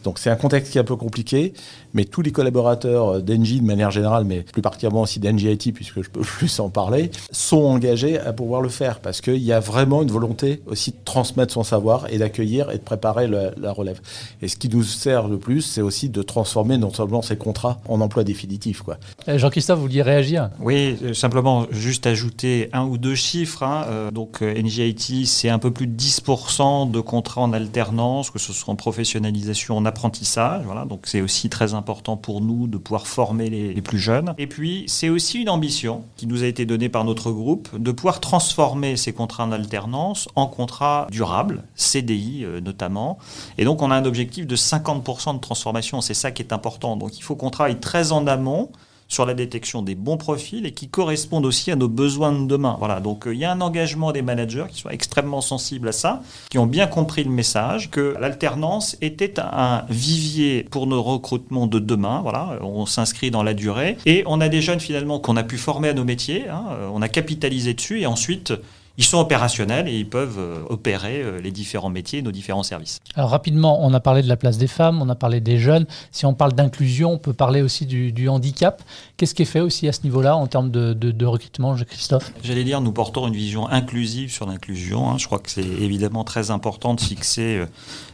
Donc 0.04 0.20
c'est 0.20 0.30
un 0.30 0.36
contexte 0.36 0.72
qui 0.72 0.78
est 0.78 0.82
un 0.82 0.86
peu 0.86 0.96
compliqué, 0.96 1.54
mais 1.94 2.06
tous 2.06 2.22
les 2.22 2.32
collaborateurs 2.32 3.22
d'Engie 3.22 3.60
de 3.60 3.66
manière 3.66 3.92
générale, 3.92 4.24
mais 4.24 4.42
plus 4.42 4.62
particulièrement 4.62 5.02
aussi 5.02 5.20
d'NGIT, 5.20 5.74
puisque 5.74 6.02
je 6.02 6.10
peux 6.10 6.22
plus 6.38 6.60
en 6.60 6.70
parler, 6.70 7.12
sont 7.32 7.64
engagés 7.64 8.20
à 8.20 8.34
pouvoir 8.34 8.62
le 8.62 8.70
faire 8.70 9.00
parce 9.00 9.22
qu'il 9.22 9.44
y 9.44 9.52
a 9.52 9.60
vraiment 9.60 10.02
une 10.02 10.12
volonté 10.12 10.62
aussi 10.68 10.92
de 10.92 10.98
transmettre 11.04 11.54
son 11.54 11.64
savoir 11.64 11.89
et 12.10 12.18
d'accueillir 12.18 12.72
et 12.72 12.78
de 12.78 12.84
préparer 12.84 13.28
le, 13.28 13.52
la 13.58 13.72
relève. 13.72 14.02
Et 14.42 14.48
ce 14.48 14.56
qui 14.56 14.70
nous 14.70 14.84
sert 14.84 15.28
le 15.28 15.38
plus, 15.38 15.62
c'est 15.62 15.82
aussi 15.82 16.10
de 16.10 16.22
transformer 16.22 16.78
non 16.78 16.94
seulement 16.94 17.22
ces 17.22 17.38
contrats 17.38 17.80
en 17.88 18.02
emploi 18.02 18.24
définitif. 18.24 18.84
Jean-Christophe, 19.28 19.78
vous 19.78 19.86
vouliez 19.86 20.02
réagir? 20.02 20.50
Oui, 20.60 20.98
simplement 21.14 21.66
juste 21.72 22.08
ajouter 22.08 22.70
un 22.74 22.86
ou 22.86 22.98
deux 22.98 23.16
chiffres. 23.16 23.64
Hein. 23.64 23.86
Euh, 23.88 24.12
donc 24.12 24.42
NGIT, 24.42 25.26
c'est 25.26 25.50
un 25.50 25.60
peu 25.60 25.72
plus 25.72 25.88
de 25.88 26.00
10% 26.00 26.92
de 26.92 27.00
contrats 27.00 27.42
en 27.42 27.54
alternance, 27.54 28.30
que 28.30 28.40
ce 28.40 28.54
soit 28.54 28.74
en 28.74 28.76
professionnalisation, 28.76 29.78
en 29.78 29.86
apprentissage. 29.86 30.64
Voilà, 30.66 30.86
donc 30.86 31.02
c'est 31.04 31.22
aussi 31.22 31.50
très 31.50 31.74
important 31.74 32.18
pour 32.18 32.42
nous 32.42 32.68
de 32.68 32.78
pouvoir 32.78 33.08
former 33.08 33.50
les, 33.50 33.74
les 33.74 33.82
plus 33.82 34.00
jeunes. 34.00 34.34
Et 34.38 34.48
puis 34.48 34.86
c'est 34.88 35.10
aussi 35.10 35.40
une 35.42 35.50
ambition 35.50 36.04
qui 36.16 36.28
nous 36.28 36.44
a 36.44 36.48
été 36.48 36.66
donnée 36.66 36.90
par 36.90 37.04
notre 37.06 37.32
groupe 37.32 37.70
de 37.78 37.92
pouvoir 37.92 38.20
transformer 38.20 38.98
ces 38.98 39.14
contrats 39.14 39.46
en 39.46 39.52
alternance 39.52 40.28
en 40.36 40.48
contrats 40.48 41.08
durables, 41.12 41.64
CDI 41.80 42.44
euh, 42.44 42.62
notamment. 42.62 43.18
Et 43.58 43.66
donc 43.66 43.82
on 43.82 43.92
a 43.92 43.96
un 43.96 44.06
objectif 44.06 44.46
de 44.46 44.56
50% 44.56 45.36
de 45.36 45.40
transformation. 45.40 46.02
C'est 46.02 46.14
ça 46.14 46.32
qui 46.32 46.42
est 46.42 46.54
important. 46.54 46.96
Donc 46.98 47.18
il 47.18 47.22
faut 47.22 47.36
qu'on 47.36 47.50
travaille 47.50 47.80
très 47.80 48.12
en 48.12 48.28
amont 48.28 48.70
sur 49.10 49.26
la 49.26 49.34
détection 49.34 49.82
des 49.82 49.96
bons 49.96 50.18
profils 50.18 50.66
et 50.66 50.72
qui 50.72 50.88
correspondent 50.88 51.46
aussi 51.46 51.72
à 51.72 51.76
nos 51.76 51.88
besoins 51.90 52.32
de 52.32 52.46
demain. 52.46 52.76
Voilà, 52.78 53.00
donc 53.00 53.28
euh, 53.28 53.34
il 53.34 53.40
y 53.40 53.46
a 53.46 53.52
un 53.52 53.60
engagement 53.60 54.12
des 54.12 54.22
managers 54.22 54.66
qui 54.70 54.82
sont 54.82 54.90
extrêmement 54.90 55.42
sensibles 55.42 55.88
à 55.90 55.92
ça, 55.92 56.22
qui 56.50 56.60
ont 56.60 56.68
bien 56.68 56.86
compris 56.86 57.24
le 57.24 57.32
message 57.32 57.90
que 57.90 58.16
l'alternance 58.20 58.96
était 59.02 59.40
un 59.40 59.84
vivier 59.90 60.64
pour 60.70 60.86
nos 60.86 61.02
recrutements 61.02 61.66
de 61.66 61.80
demain. 61.80 62.22
Voilà, 62.22 62.60
on 62.62 62.86
s'inscrit 62.86 63.32
dans 63.32 63.42
la 63.42 63.56
durée 63.56 63.98
et 64.06 64.24
on 64.28 64.40
a 64.42 64.48
des 64.48 64.62
jeunes 64.62 64.80
finalement 64.80 65.20
qu'on 65.20 65.36
a 65.38 65.44
pu 65.44 65.58
former 65.58 65.90
à 65.90 65.94
nos 65.94 66.06
métiers, 66.06 66.48
hein, 66.48 66.66
on 66.94 67.02
a 67.02 67.10
capitalisé 67.10 67.74
dessus 67.74 68.02
et 68.02 68.06
ensuite 68.06 68.54
ils 69.00 69.06
sont 69.06 69.18
opérationnels 69.18 69.88
et 69.88 69.98
ils 69.98 70.08
peuvent 70.08 70.38
euh, 70.38 70.62
opérer 70.68 71.22
euh, 71.22 71.40
les 71.40 71.52
différents 71.52 71.90
métiers, 71.90 72.22
nos 72.22 72.34
différents 72.34 72.64
services. 72.64 73.00
Alors 73.16 73.30
rapidement, 73.30 73.80
on 73.82 73.94
a 73.94 74.02
parlé 74.02 74.22
de 74.22 74.28
la 74.28 74.36
place 74.36 74.58
des 74.58 74.68
femmes, 74.68 75.02
on 75.02 75.08
a 75.08 75.16
parlé 75.16 75.40
des 75.40 75.58
jeunes. 75.58 75.86
Si 76.12 76.26
on 76.26 76.34
parle 76.34 76.52
d'inclusion, 76.52 77.14
on 77.14 77.18
peut 77.18 77.32
parler 77.32 77.62
aussi 77.62 77.86
du, 77.86 78.28
handicap. 78.28 78.84
Qu'est-ce 79.16 79.34
qui 79.34 79.44
est 79.44 79.46
fait 79.46 79.62
aussi 79.62 79.88
à 79.88 79.94
ce 79.94 80.02
niveau-là 80.04 80.36
en 80.36 80.48
termes 80.48 80.70
de, 80.70 80.92
de, 80.94 81.26
recrutement, 81.26 81.76
Christophe? 81.76 82.34
J'allais 82.44 82.66
dire, 82.66 82.82
nous 82.82 82.92
portons 82.92 83.26
une 83.26 83.34
vision 83.34 83.70
inclusive 83.70 84.34
sur 84.34 84.46
l'inclusion. 84.46 85.10
Hein. 85.10 85.18
Je 85.18 85.28
crois 85.28 85.40
que 85.40 85.50
c'est 85.50 85.62
évidemment 85.62 86.26
très 86.26 86.52
important 86.52 86.94
de 86.94 87.00
fixer 87.00 87.56
euh, 87.56 87.66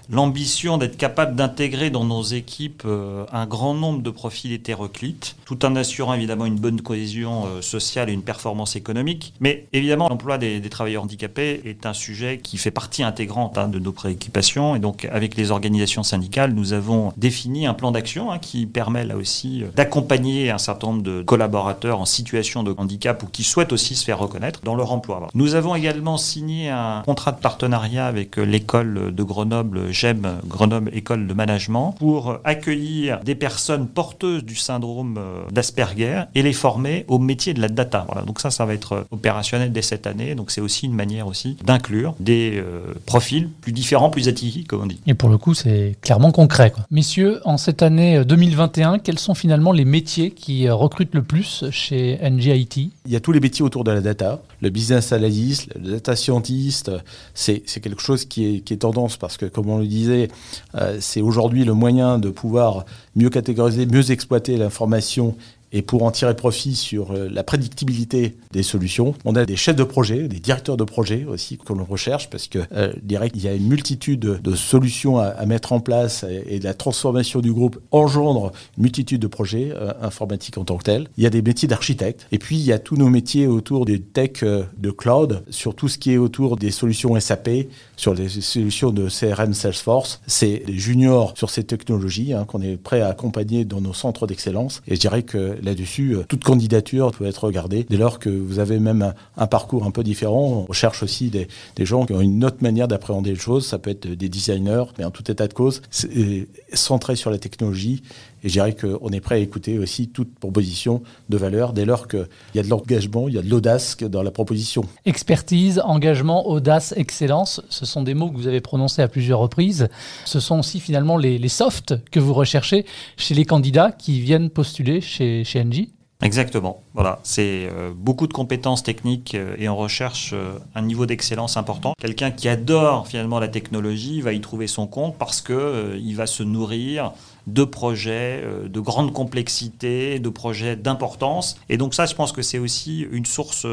l'ambition 0.09 0.77
d'être 0.77 0.97
capable 0.97 1.35
d'intégrer 1.35 1.89
dans 1.89 2.03
nos 2.03 2.23
équipes 2.23 2.83
euh, 2.85 3.25
un 3.31 3.45
grand 3.45 3.73
nombre 3.73 4.01
de 4.01 4.09
profils 4.09 4.51
hétéroclites, 4.51 5.35
tout 5.45 5.65
en 5.65 5.75
assurant 5.75 6.13
évidemment 6.13 6.45
une 6.45 6.57
bonne 6.57 6.81
cohésion 6.81 7.45
euh, 7.45 7.61
sociale 7.61 8.09
et 8.09 8.13
une 8.13 8.21
performance 8.21 8.75
économique. 8.75 9.33
Mais 9.39 9.67
évidemment, 9.73 10.09
l'emploi 10.09 10.37
des, 10.37 10.61
travailleurs 10.69 11.03
handicapés 11.03 11.61
est 11.65 11.85
un 11.85 11.93
sujet 11.93 12.39
qui 12.39 12.57
fait 12.57 12.71
partie 12.71 13.03
intégrante 13.03 13.57
hein, 13.57 13.67
de 13.67 13.79
nos 13.79 13.91
préoccupations. 13.91 14.75
Et 14.75 14.79
donc, 14.79 15.05
avec 15.11 15.37
les 15.37 15.51
organisations 15.51 16.03
syndicales, 16.03 16.53
nous 16.53 16.73
avons 16.73 17.13
défini 17.17 17.67
un 17.67 17.73
plan 17.73 17.91
d'action 17.91 18.31
hein, 18.31 18.39
qui 18.39 18.65
permet 18.65 19.05
là 19.05 19.15
aussi 19.15 19.63
euh, 19.63 19.67
d'accompagner 19.75 20.51
un 20.51 20.57
certain 20.57 20.87
nombre 20.87 21.03
de 21.03 21.21
collaborateurs 21.21 21.99
en 21.99 22.05
situation 22.05 22.63
de 22.63 22.73
handicap 22.77 23.21
ou 23.23 23.27
qui 23.27 23.43
souhaitent 23.43 23.73
aussi 23.73 23.95
se 23.95 24.03
faire 24.03 24.19
reconnaître 24.19 24.61
dans 24.63 24.75
leur 24.75 24.91
emploi. 24.91 25.27
Nous 25.33 25.55
avons 25.55 25.75
également 25.75 26.17
signé 26.17 26.69
un 26.69 27.03
contrat 27.05 27.31
de 27.31 27.39
partenariat 27.39 28.07
avec 28.07 28.37
l'école 28.37 29.13
de 29.13 29.23
Grenoble 29.23 29.93
GEM, 29.95 30.39
Grenoble 30.45 30.91
École 30.93 31.25
de 31.25 31.33
Management, 31.33 31.95
pour 31.97 32.39
accueillir 32.43 33.21
des 33.21 33.33
personnes 33.33 33.87
porteuses 33.87 34.43
du 34.43 34.55
syndrome 34.55 35.15
euh, 35.17 35.49
d'Asperger 35.51 36.23
et 36.35 36.43
les 36.43 36.53
former 36.53 37.05
au 37.07 37.17
métier 37.17 37.53
de 37.53 37.61
la 37.61 37.69
data. 37.69 38.05
Voilà, 38.07 38.25
donc 38.25 38.41
ça, 38.41 38.51
ça 38.51 38.65
va 38.65 38.73
être 38.73 39.07
opérationnel 39.11 39.71
dès 39.71 39.81
cette 39.81 40.05
année. 40.05 40.35
Donc 40.35 40.51
c'est 40.51 40.61
aussi 40.61 40.85
une 40.85 40.93
manière 40.93 41.27
aussi 41.27 41.57
d'inclure 41.63 42.15
des 42.19 42.53
euh, 42.57 42.93
profils 43.05 43.49
plus 43.61 43.71
différents, 43.71 44.09
plus 44.09 44.27
atypiques, 44.27 44.67
comme 44.67 44.81
on 44.81 44.85
dit. 44.85 44.99
Et 45.07 45.13
pour 45.13 45.29
le 45.29 45.37
coup, 45.37 45.53
c'est 45.53 45.95
clairement 46.01 46.31
concret. 46.31 46.71
Quoi. 46.71 46.83
Messieurs, 46.91 47.39
en 47.45 47.57
cette 47.57 47.81
année 47.81 48.23
2021, 48.25 48.95
euh, 48.95 48.97
quels 49.01 49.19
sont 49.19 49.33
finalement 49.33 49.71
les 49.71 49.85
métiers 49.85 50.31
qui 50.31 50.69
recrutent 50.69 51.15
le 51.15 51.23
plus 51.23 51.63
chez 51.71 52.19
NGIT 52.21 52.91
Il 53.05 53.11
y 53.11 53.15
a 53.15 53.21
tous 53.21 53.31
les 53.31 53.39
métiers 53.39 53.63
autour 53.63 53.85
de 53.85 53.91
la 53.91 54.01
data. 54.01 54.41
Le 54.61 54.69
business 54.69 55.13
analyst, 55.13 55.69
le 55.75 55.91
data 55.91 56.15
scientist, 56.15 56.91
c'est 57.33 57.61
quelque 57.81 58.01
chose 58.01 58.25
qui 58.25 58.45
est, 58.45 58.59
qui 58.59 58.73
est 58.73 58.77
tendance 58.77 59.17
parce 59.17 59.37
que, 59.37 59.45
comme 59.45 59.69
on 59.69 59.79
le 59.85 59.89
disait, 59.89 60.27
euh, 60.75 60.97
c'est 60.99 61.21
aujourd'hui 61.21 61.63
le 61.63 61.73
moyen 61.73 62.19
de 62.19 62.29
pouvoir 62.29 62.85
mieux 63.15 63.29
catégoriser, 63.29 63.85
mieux 63.85 64.11
exploiter 64.11 64.57
l'information 64.57 65.35
et 65.75 65.81
pour 65.81 66.03
en 66.03 66.11
tirer 66.11 66.35
profit 66.35 66.73
sur 66.73 67.11
euh, 67.11 67.27
la 67.29 67.43
prédictibilité 67.43 68.37
des 68.51 68.63
solutions. 68.63 69.13
On 69.25 69.35
a 69.35 69.45
des 69.45 69.57
chefs 69.57 69.75
de 69.75 69.83
projet, 69.83 70.29
des 70.29 70.39
directeurs 70.39 70.77
de 70.77 70.85
projet 70.85 71.25
aussi 71.25 71.57
que 71.57 71.73
l'on 71.73 71.83
recherche 71.83 72.29
parce 72.29 72.47
que 72.47 72.59
euh, 72.71 72.93
direct, 73.03 73.35
il 73.35 73.43
y 73.43 73.47
a 73.49 73.53
une 73.53 73.67
multitude 73.67 74.19
de 74.19 74.55
solutions 74.55 75.19
à, 75.19 75.45
mettre 75.45 75.73
en 75.73 75.81
place 75.81 76.23
et, 76.23 76.59
la 76.59 76.73
transformation 76.73 77.41
du 77.41 77.51
groupe 77.51 77.77
engendre 77.91 78.53
une 78.77 78.83
multitude 78.83 79.21
de 79.21 79.27
projets 79.27 79.73
euh, 79.75 79.91
informatiques 80.01 80.57
en 80.57 80.63
tant 80.63 80.77
que 80.77 80.83
tels. 80.83 81.09
Il 81.17 81.25
y 81.25 81.27
a 81.27 81.29
des 81.29 81.41
métiers 81.41 81.67
d'architecte 81.67 82.25
et 82.31 82.39
puis 82.39 82.55
il 82.55 82.63
y 82.63 82.71
a 82.71 82.79
tous 82.79 82.95
nos 82.95 83.09
métiers 83.09 83.45
autour 83.45 83.83
des 83.83 83.99
tech 83.99 84.43
de 84.43 84.91
cloud, 84.91 85.43
sur 85.49 85.75
tout 85.75 85.89
ce 85.89 85.97
qui 85.97 86.13
est 86.13 86.17
autour 86.17 86.55
des 86.55 86.71
solutions 86.71 87.19
SAP, 87.19 87.49
sur 87.97 88.13
les 88.13 88.29
solutions 88.29 88.91
de 88.91 89.09
CRM 89.09 89.53
Salesforce. 89.53 90.21
C'est 90.25 90.63
des 90.65 90.77
juniors 90.77 91.33
sur 91.35 91.49
ces 91.49 91.65
technologies 91.65 92.33
hein, 92.33 92.45
qu'on 92.45 92.61
est 92.61 92.77
prêt 92.77 93.01
à 93.01 93.09
accompagner 93.09 93.65
dans 93.65 93.81
nos 93.81 93.93
centres 93.93 94.25
d'excellence 94.25 94.81
et 94.87 94.97
que 95.23 95.57
là-dessus, 95.65 96.15
euh, 96.15 96.23
toute 96.27 96.43
candidature 96.43 97.11
peut 97.11 97.25
être 97.25 97.43
regardée 97.43 97.85
dès 97.89 97.97
lors 97.97 98.19
que 98.19 98.29
vous 98.29 98.59
avez 98.59 98.79
même 98.79 99.13
un, 99.37 99.47
parcours 99.47 99.85
un 99.85 99.91
peu 99.91 100.03
différent. 100.03 100.65
On 100.69 100.73
cherche 100.73 101.03
aussi 101.03 101.29
des, 101.29 101.47
gens 101.85 102.05
qui 102.05 102.13
ont 102.13 102.21
une 102.21 102.43
autre 102.45 102.57
manière 102.61 102.87
d'appréhender 102.87 103.31
les 103.31 103.35
choses. 103.39 103.67
Ça 103.67 103.77
peut 103.77 103.89
être 103.89 104.07
des 104.07 104.29
designers, 104.29 104.85
mais 104.97 105.03
en 105.03 105.11
tout 105.11 105.29
état 105.29 105.47
de 105.47 105.53
cause, 105.53 105.81
c'est 105.89 106.47
centré 106.73 107.15
sur 107.15 107.29
la 107.31 107.37
technologie. 107.37 108.01
Et 108.45 108.49
je 108.49 108.53
dirais 108.53 108.75
qu'on 108.75 109.09
est 109.09 109.21
prêt 109.21 109.35
à 109.35 109.37
écouter 109.39 109.79
aussi 109.79 110.07
toute 110.07 110.37
proposition 110.37 111.01
de 111.29 111.37
valeur 111.37 111.73
dès 111.73 111.83
lors 111.83 112.07
qu'il 112.07 112.27
y 112.53 112.59
a 112.59 112.63
de 112.63 112.69
l'engagement, 112.69 113.27
il 113.27 113.33
y 113.33 113.39
a 113.39 113.41
de 113.41 113.49
l'audace 113.49 113.97
dans 113.97 114.21
la 114.21 114.29
proposition. 114.29 114.85
Expertise, 115.05 115.81
engagement, 115.83 116.47
audace, 116.47 116.93
excellence, 116.95 117.59
ce 117.69 117.87
sont 117.87 118.03
des 118.03 118.13
mots 118.13 118.29
que 118.29 118.37
vous 118.37 118.45
avez 118.45 118.61
prononcés 118.61 119.01
à 119.01 119.07
plusieurs 119.07 119.39
reprises. 119.39 119.87
Ce 120.25 120.39
sont 120.39 120.59
aussi 120.59 120.79
finalement 120.79 121.17
les, 121.17 121.39
les 121.39 121.49
softs 121.49 121.95
que 122.11 122.19
vous 122.19 122.35
recherchez 122.35 122.85
chez 123.17 123.33
les 123.33 123.45
candidats 123.45 123.91
qui 123.91 124.19
viennent 124.19 124.51
postuler 124.51 125.01
chez, 125.01 125.43
chez 125.43 125.63
NG 125.63 125.87
Exactement. 126.21 126.81
Voilà, 126.93 127.19
c'est 127.23 127.67
euh, 127.71 127.91
beaucoup 127.93 128.25
de 128.25 128.33
compétences 128.33 128.83
techniques 128.83 129.35
euh, 129.35 129.55
et 129.59 129.67
on 129.67 129.75
recherche 129.75 130.31
euh, 130.33 130.57
un 130.73 130.81
niveau 130.81 131.05
d'excellence 131.05 131.57
important. 131.57 131.93
Quelqu'un 131.99 132.31
qui 132.31 132.47
adore 132.47 133.07
finalement 133.07 133.39
la 133.39 133.49
technologie 133.49 134.21
va 134.21 134.31
y 134.31 134.39
trouver 134.39 134.67
son 134.67 134.87
compte 134.87 135.17
parce 135.17 135.41
que 135.41 135.97
il 136.01 136.15
va 136.15 136.25
se 136.25 136.41
nourrir 136.41 137.11
de 137.47 137.63
projets 137.63 138.43
de 138.65 138.79
grande 138.79 139.13
complexité, 139.13 140.19
de 140.19 140.29
projets 140.29 140.75
d'importance. 140.75 141.57
Et 141.69 141.77
donc 141.77 141.93
ça, 141.93 142.05
je 142.05 142.15
pense 142.15 142.31
que 142.31 142.41
c'est 142.41 142.59
aussi 142.59 143.05
une 143.11 143.25
source 143.25 143.65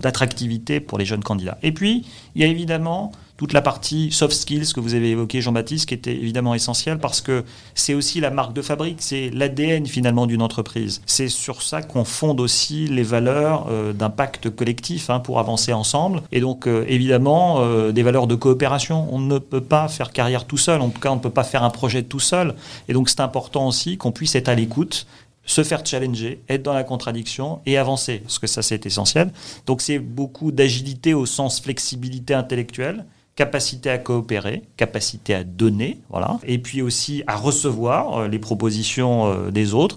d'attractivité 0.00 0.80
pour 0.80 0.98
les 0.98 1.04
jeunes 1.04 1.24
candidats. 1.24 1.58
Et 1.62 1.72
puis, 1.72 2.06
il 2.34 2.42
y 2.42 2.44
a 2.44 2.48
évidemment 2.48 3.12
toute 3.38 3.52
la 3.52 3.62
partie 3.62 4.10
soft 4.10 4.34
skills 4.34 4.72
que 4.74 4.80
vous 4.80 4.94
avez 4.94 5.10
évoqué, 5.10 5.40
Jean-Baptiste, 5.40 5.88
qui 5.88 5.94
était 5.94 6.12
évidemment 6.14 6.54
essentielle 6.54 6.98
parce 6.98 7.20
que 7.20 7.44
c'est 7.74 7.94
aussi 7.94 8.20
la 8.20 8.30
marque 8.30 8.52
de 8.52 8.62
fabrique, 8.62 8.98
c'est 8.98 9.30
l'ADN 9.30 9.86
finalement 9.86 10.26
d'une 10.26 10.42
entreprise. 10.42 11.00
C'est 11.06 11.28
sur 11.28 11.62
ça 11.62 11.80
qu'on 11.80 12.04
fonde 12.04 12.40
aussi 12.40 12.88
les 12.88 13.04
valeurs 13.04 13.68
euh, 13.70 13.92
d'impact 13.92 14.50
collectif 14.50 15.08
hein, 15.08 15.20
pour 15.20 15.38
avancer 15.38 15.72
ensemble. 15.72 16.22
Et 16.32 16.40
donc 16.40 16.66
euh, 16.66 16.84
évidemment 16.88 17.60
euh, 17.60 17.92
des 17.92 18.02
valeurs 18.02 18.26
de 18.26 18.34
coopération. 18.34 19.06
On 19.12 19.20
ne 19.20 19.38
peut 19.38 19.60
pas 19.60 19.86
faire 19.86 20.10
carrière 20.10 20.44
tout 20.44 20.56
seul, 20.56 20.80
en 20.80 20.88
tout 20.88 21.00
cas 21.00 21.10
on 21.10 21.16
ne 21.16 21.20
peut 21.20 21.30
pas 21.30 21.44
faire 21.44 21.62
un 21.62 21.70
projet 21.70 22.02
tout 22.02 22.20
seul. 22.20 22.56
Et 22.88 22.92
donc 22.92 23.08
c'est 23.08 23.20
important 23.20 23.68
aussi 23.68 23.98
qu'on 23.98 24.10
puisse 24.10 24.34
être 24.34 24.48
à 24.48 24.56
l'écoute 24.56 25.06
se 25.44 25.64
faire 25.64 25.84
challenger, 25.86 26.42
être 26.50 26.62
dans 26.62 26.74
la 26.74 26.84
contradiction 26.84 27.60
et 27.64 27.78
avancer, 27.78 28.18
parce 28.18 28.38
que 28.38 28.46
ça 28.46 28.60
c'est 28.60 28.84
essentiel. 28.84 29.30
Donc 29.64 29.80
c'est 29.80 29.98
beaucoup 29.98 30.52
d'agilité 30.52 31.14
au 31.14 31.24
sens 31.24 31.60
flexibilité 31.60 32.34
intellectuelle, 32.34 33.06
capacité 33.38 33.88
à 33.88 33.98
coopérer, 33.98 34.64
capacité 34.76 35.32
à 35.32 35.44
donner, 35.44 36.00
voilà, 36.10 36.40
et 36.44 36.58
puis 36.58 36.82
aussi 36.82 37.22
à 37.28 37.36
recevoir 37.36 38.22
euh, 38.22 38.28
les 38.28 38.40
propositions 38.40 39.28
euh, 39.30 39.50
des 39.52 39.74
autres 39.74 39.96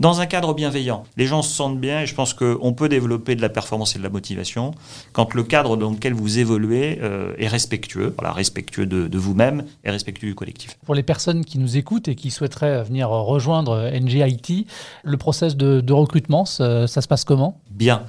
dans 0.00 0.22
un 0.22 0.26
cadre 0.26 0.54
bienveillant. 0.54 1.04
Les 1.18 1.26
gens 1.26 1.42
se 1.42 1.54
sentent 1.54 1.78
bien 1.78 2.00
et 2.00 2.06
je 2.06 2.14
pense 2.14 2.32
qu'on 2.32 2.72
peut 2.72 2.88
développer 2.88 3.36
de 3.36 3.42
la 3.42 3.50
performance 3.50 3.94
et 3.94 3.98
de 3.98 4.04
la 4.04 4.08
motivation 4.08 4.70
quand 5.12 5.34
le 5.34 5.42
cadre 5.42 5.76
dans 5.76 5.90
lequel 5.90 6.14
vous 6.14 6.38
évoluez 6.38 6.98
euh, 7.02 7.34
est 7.36 7.48
respectueux, 7.48 8.14
voilà, 8.16 8.32
respectueux 8.32 8.86
de, 8.86 9.18
vous-même 9.18 9.64
et 9.84 9.90
respectueux 9.90 10.28
du 10.28 10.34
collectif. 10.34 10.78
Pour 10.86 10.94
les 10.94 11.02
personnes 11.02 11.44
qui 11.44 11.58
nous 11.58 11.76
écoutent 11.76 12.08
et 12.08 12.14
qui 12.14 12.30
souhaiteraient 12.30 12.84
venir 12.84 13.10
rejoindre 13.10 13.90
NGIT, 13.92 14.66
le 15.04 15.16
process 15.18 15.56
de, 15.56 15.92
recrutement, 15.92 16.46
ça 16.46 16.86
se 16.86 17.06
passe 17.06 17.24
comment? 17.24 17.60
Bien. 17.70 18.04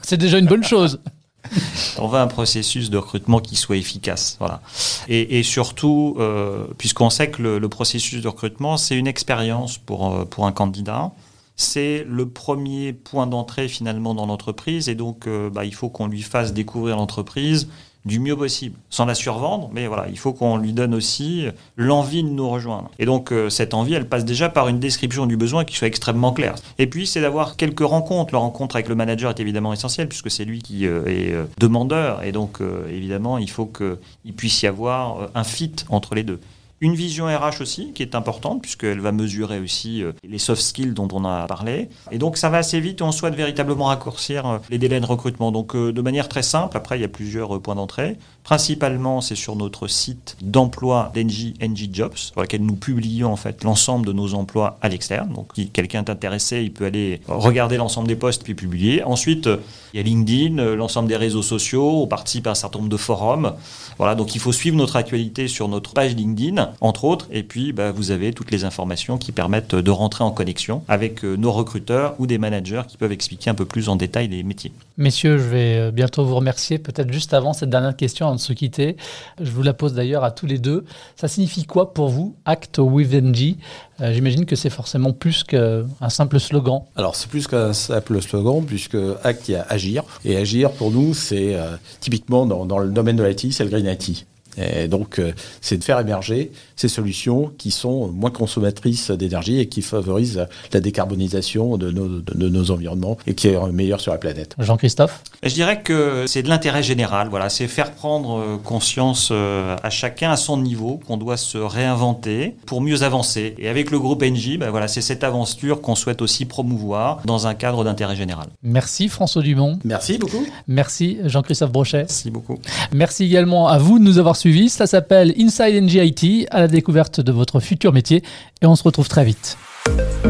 C'est 0.00 0.16
déjà 0.16 0.38
une 0.38 0.46
bonne 0.46 0.64
chose. 0.64 1.02
On 1.98 2.08
veut 2.08 2.18
un 2.18 2.26
processus 2.26 2.90
de 2.90 2.96
recrutement 2.96 3.40
qui 3.40 3.56
soit 3.56 3.76
efficace. 3.76 4.36
Voilà. 4.38 4.60
Et, 5.08 5.42
surtout, 5.42 6.16
euh, 6.18 6.66
puisqu'on 6.78 7.10
sait 7.10 7.30
que 7.30 7.42
le, 7.42 7.68
processus 7.68 8.22
de 8.22 8.28
recrutement, 8.28 8.76
c'est 8.76 8.96
une 8.96 9.06
expérience 9.06 9.78
pour, 9.78 10.12
euh, 10.12 10.24
pour 10.24 10.46
un 10.46 10.52
candidat. 10.52 11.12
C'est 11.56 12.04
le 12.08 12.28
premier 12.28 12.92
point 12.92 13.26
d'entrée 13.26 13.68
finalement 13.68 14.14
dans 14.14 14.26
l'entreprise 14.26 14.88
et 14.88 14.94
donc 14.94 15.26
euh, 15.26 15.50
bah, 15.50 15.64
il 15.64 15.74
faut 15.74 15.90
qu'on 15.90 16.06
lui 16.06 16.22
fasse 16.22 16.52
découvrir 16.52 16.96
l'entreprise, 16.96 17.68
du 18.04 18.18
mieux 18.18 18.36
possible, 18.36 18.76
sans 18.90 19.04
la 19.04 19.14
survendre, 19.14 19.70
mais 19.72 19.86
voilà, 19.86 20.06
il 20.08 20.18
faut 20.18 20.32
qu'on 20.32 20.56
lui 20.56 20.72
donne 20.72 20.94
aussi 20.94 21.46
l'envie 21.76 22.24
de 22.24 22.28
nous 22.28 22.48
rejoindre. 22.48 22.90
Et 22.98 23.06
donc 23.06 23.32
euh, 23.32 23.48
cette 23.48 23.74
envie, 23.74 23.94
elle 23.94 24.08
passe 24.08 24.24
déjà 24.24 24.48
par 24.48 24.68
une 24.68 24.80
description 24.80 25.26
du 25.26 25.36
besoin 25.36 25.64
qui 25.64 25.76
soit 25.76 25.86
extrêmement 25.86 26.32
claire. 26.32 26.56
Et 26.78 26.88
puis 26.88 27.06
c'est 27.06 27.20
d'avoir 27.20 27.56
quelques 27.56 27.80
rencontres. 27.80 28.34
La 28.34 28.40
rencontre 28.40 28.76
avec 28.76 28.88
le 28.88 28.94
manager 28.94 29.30
est 29.30 29.40
évidemment 29.40 29.72
essentielle 29.72 30.08
puisque 30.08 30.30
c'est 30.30 30.44
lui 30.44 30.60
qui 30.60 30.86
euh, 30.86 31.06
est 31.06 31.32
euh, 31.32 31.44
demandeur 31.58 32.24
et 32.24 32.32
donc 32.32 32.58
évidemment 32.90 33.38
il 33.38 33.50
faut 33.50 33.66
qu'il 33.66 34.32
puisse 34.34 34.62
y 34.62 34.66
avoir 34.66 35.28
un 35.34 35.44
fit 35.44 35.74
entre 35.88 36.14
les 36.14 36.22
deux. 36.22 36.40
Une 36.82 36.96
vision 36.96 37.26
RH 37.26 37.60
aussi, 37.60 37.92
qui 37.92 38.02
est 38.02 38.16
importante, 38.16 38.60
puisqu'elle 38.60 38.98
va 38.98 39.12
mesurer 39.12 39.60
aussi 39.60 40.02
euh, 40.02 40.10
les 40.28 40.38
soft 40.38 40.60
skills 40.60 40.94
dont 40.94 41.06
on 41.12 41.24
a 41.24 41.46
parlé. 41.46 41.88
Et 42.10 42.18
donc, 42.18 42.36
ça 42.36 42.50
va 42.50 42.58
assez 42.58 42.80
vite 42.80 43.00
et 43.00 43.04
on 43.04 43.12
souhaite 43.12 43.36
véritablement 43.36 43.84
raccourcir 43.84 44.46
euh, 44.46 44.58
les 44.68 44.78
délais 44.78 44.98
de 44.98 45.06
recrutement. 45.06 45.52
Donc, 45.52 45.76
euh, 45.76 45.92
de 45.92 46.02
manière 46.02 46.28
très 46.28 46.42
simple, 46.42 46.76
après, 46.76 46.98
il 46.98 47.02
y 47.02 47.04
a 47.04 47.08
plusieurs 47.08 47.62
points 47.62 47.76
d'entrée. 47.76 48.18
Principalement, 48.44 49.20
c'est 49.20 49.36
sur 49.36 49.54
notre 49.54 49.86
site 49.86 50.36
d'emploi 50.42 51.12
d'Engie, 51.14 51.54
Engie 51.62 51.90
Jobs, 51.92 52.16
sur 52.16 52.40
lequel 52.40 52.62
nous 52.62 52.74
publions 52.74 53.32
en 53.32 53.36
fait 53.36 53.62
l'ensemble 53.62 54.06
de 54.06 54.12
nos 54.12 54.34
emplois 54.34 54.78
à 54.82 54.88
l'externe. 54.88 55.32
Donc, 55.32 55.50
si 55.54 55.68
quelqu'un 55.68 56.04
est 56.04 56.10
intéressé, 56.10 56.62
il 56.62 56.72
peut 56.72 56.86
aller 56.86 57.20
regarder 57.28 57.76
l'ensemble 57.76 58.08
des 58.08 58.16
postes 58.16 58.42
puis 58.42 58.54
publier. 58.54 59.04
Ensuite, 59.04 59.48
il 59.94 59.98
y 59.98 60.00
a 60.00 60.02
LinkedIn, 60.02 60.74
l'ensemble 60.74 61.08
des 61.08 61.16
réseaux 61.16 61.42
sociaux. 61.42 62.02
On 62.02 62.06
participe 62.06 62.46
à 62.46 62.50
un 62.50 62.54
certain 62.54 62.78
nombre 62.78 62.90
de 62.90 62.96
forums. 62.96 63.52
Voilà, 63.98 64.14
donc 64.14 64.34
il 64.34 64.40
faut 64.40 64.52
suivre 64.52 64.76
notre 64.76 64.96
actualité 64.96 65.46
sur 65.48 65.68
notre 65.68 65.92
page 65.92 66.14
LinkedIn. 66.16 66.72
entre 66.80 67.04
autres. 67.04 67.28
Et 67.30 67.42
puis, 67.42 67.72
bah, 67.72 67.92
vous 67.92 68.10
avez 68.10 68.32
toutes 68.32 68.50
les 68.50 68.64
informations 68.64 69.18
qui 69.18 69.32
permettent 69.32 69.74
de 69.74 69.90
rentrer 69.90 70.24
en 70.24 70.30
connexion 70.30 70.82
avec 70.88 71.24
euh, 71.24 71.36
nos 71.36 71.52
recruteurs 71.52 72.14
ou 72.18 72.26
des 72.26 72.38
managers 72.38 72.82
qui 72.88 72.96
peuvent 72.96 73.12
expliquer 73.12 73.50
un 73.50 73.54
peu 73.54 73.64
plus 73.64 73.88
en 73.88 73.96
détail 73.96 74.28
les 74.28 74.42
métiers. 74.42 74.72
Messieurs, 74.98 75.38
je 75.38 75.48
vais 75.48 75.76
euh, 75.76 75.90
bientôt 75.90 76.24
vous 76.24 76.34
remercier. 76.34 76.78
Peut-être 76.78 77.12
juste 77.12 77.34
avant 77.34 77.52
cette 77.52 77.70
dernière 77.70 77.96
question, 77.96 78.31
de 78.34 78.40
se 78.40 78.52
quitter, 78.52 78.96
je 79.40 79.50
vous 79.50 79.62
la 79.62 79.72
pose 79.72 79.94
d'ailleurs 79.94 80.24
à 80.24 80.30
tous 80.30 80.46
les 80.46 80.58
deux. 80.58 80.84
Ça 81.16 81.28
signifie 81.28 81.64
quoi 81.64 81.94
pour 81.94 82.08
vous, 82.08 82.34
Act 82.44 82.78
with 82.78 83.12
NG 83.12 83.56
euh, 84.00 84.12
J'imagine 84.12 84.46
que 84.46 84.56
c'est 84.56 84.70
forcément 84.70 85.12
plus 85.12 85.44
qu'un 85.44 85.86
simple 86.08 86.40
slogan. 86.40 86.82
Alors, 86.96 87.16
c'est 87.16 87.28
plus 87.28 87.46
qu'un 87.46 87.72
simple 87.72 88.20
slogan, 88.22 88.64
puisque 88.66 88.98
Act, 89.24 89.48
il 89.48 89.52
y 89.52 89.56
a 89.56 89.66
agir. 89.68 90.04
Et 90.24 90.36
agir, 90.36 90.70
pour 90.72 90.90
nous, 90.90 91.14
c'est 91.14 91.56
typiquement 92.00 92.46
dans, 92.46 92.66
dans, 92.66 92.78
le 92.78 92.90
domaine 92.90 93.16
de 93.16 93.22
l'IT, 93.22 93.52
c'est 93.52 93.64
le 93.64 93.70
Green 93.70 93.86
IT. 93.86 94.26
Et 94.56 94.88
donc, 94.88 95.18
euh, 95.18 95.32
c'est 95.60 95.76
de 95.76 95.84
faire 95.84 95.98
émerger 95.98 96.52
ces 96.76 96.88
solutions 96.88 97.52
qui 97.58 97.70
sont 97.70 98.08
moins 98.08 98.30
consommatrices 98.30 99.10
d'énergie 99.10 99.58
et 99.58 99.66
qui 99.66 99.82
favorisent 99.82 100.46
la 100.72 100.80
décarbonisation 100.80 101.76
de 101.76 101.90
nos, 101.90 102.20
de 102.20 102.48
nos 102.48 102.70
environnements 102.70 103.16
et 103.26 103.34
qui 103.34 103.48
est 103.48 103.72
meilleur 103.72 104.00
sur 104.00 104.12
la 104.12 104.18
planète. 104.18 104.54
Jean-Christophe 104.58 105.22
Je 105.42 105.54
dirais 105.54 105.82
que 105.82 106.24
c'est 106.26 106.42
de 106.42 106.48
l'intérêt 106.48 106.82
général. 106.82 107.28
Voilà, 107.28 107.48
c'est 107.48 107.68
faire 107.68 107.92
prendre 107.92 108.38
euh, 108.38 108.56
conscience 108.58 109.28
euh, 109.30 109.76
à 109.82 109.90
chacun 109.90 110.30
à 110.30 110.36
son 110.36 110.58
niveau 110.58 111.00
qu'on 111.06 111.16
doit 111.16 111.36
se 111.36 111.58
réinventer 111.58 112.56
pour 112.66 112.80
mieux 112.80 113.02
avancer. 113.02 113.54
Et 113.58 113.68
avec 113.68 113.90
le 113.90 113.98
groupe 113.98 114.22
NJ, 114.22 114.58
ben 114.58 114.70
voilà, 114.70 114.88
c'est 114.88 115.00
cette 115.00 115.24
aventure 115.24 115.80
qu'on 115.80 115.94
souhaite 115.94 116.22
aussi 116.22 116.44
promouvoir 116.44 117.20
dans 117.24 117.46
un 117.46 117.54
cadre 117.54 117.84
d'intérêt 117.84 118.16
général. 118.16 118.48
Merci 118.62 119.08
François 119.08 119.42
Dumont. 119.42 119.78
Merci 119.84 120.18
beaucoup. 120.18 120.44
Merci 120.66 121.18
Jean-Christophe 121.24 121.72
Brochet. 121.72 121.98
Merci 121.98 122.30
beaucoup. 122.30 122.58
Merci 122.92 123.24
également 123.24 123.68
à 123.68 123.78
vous 123.78 123.98
de 123.98 124.04
nous 124.04 124.18
avoir 124.18 124.36
Ça 124.68 124.88
s'appelle 124.88 125.32
Inside 125.38 125.84
NGIT, 125.84 126.48
à 126.50 126.60
la 126.60 126.68
découverte 126.68 127.20
de 127.20 127.30
votre 127.30 127.60
futur 127.60 127.92
métier. 127.92 128.24
Et 128.60 128.66
on 128.66 128.74
se 128.74 128.82
retrouve 128.82 129.08
très 129.08 129.24
vite. 129.24 129.56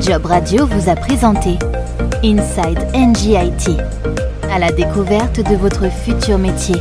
Job 0.02 0.26
Radio 0.26 0.66
vous 0.66 0.90
a 0.90 0.96
présenté 0.96 1.56
Inside 2.22 2.78
NGIT, 2.94 3.78
à 4.50 4.58
la 4.58 4.70
découverte 4.70 5.40
de 5.40 5.56
votre 5.56 5.90
futur 5.90 6.36
métier. 6.36 6.76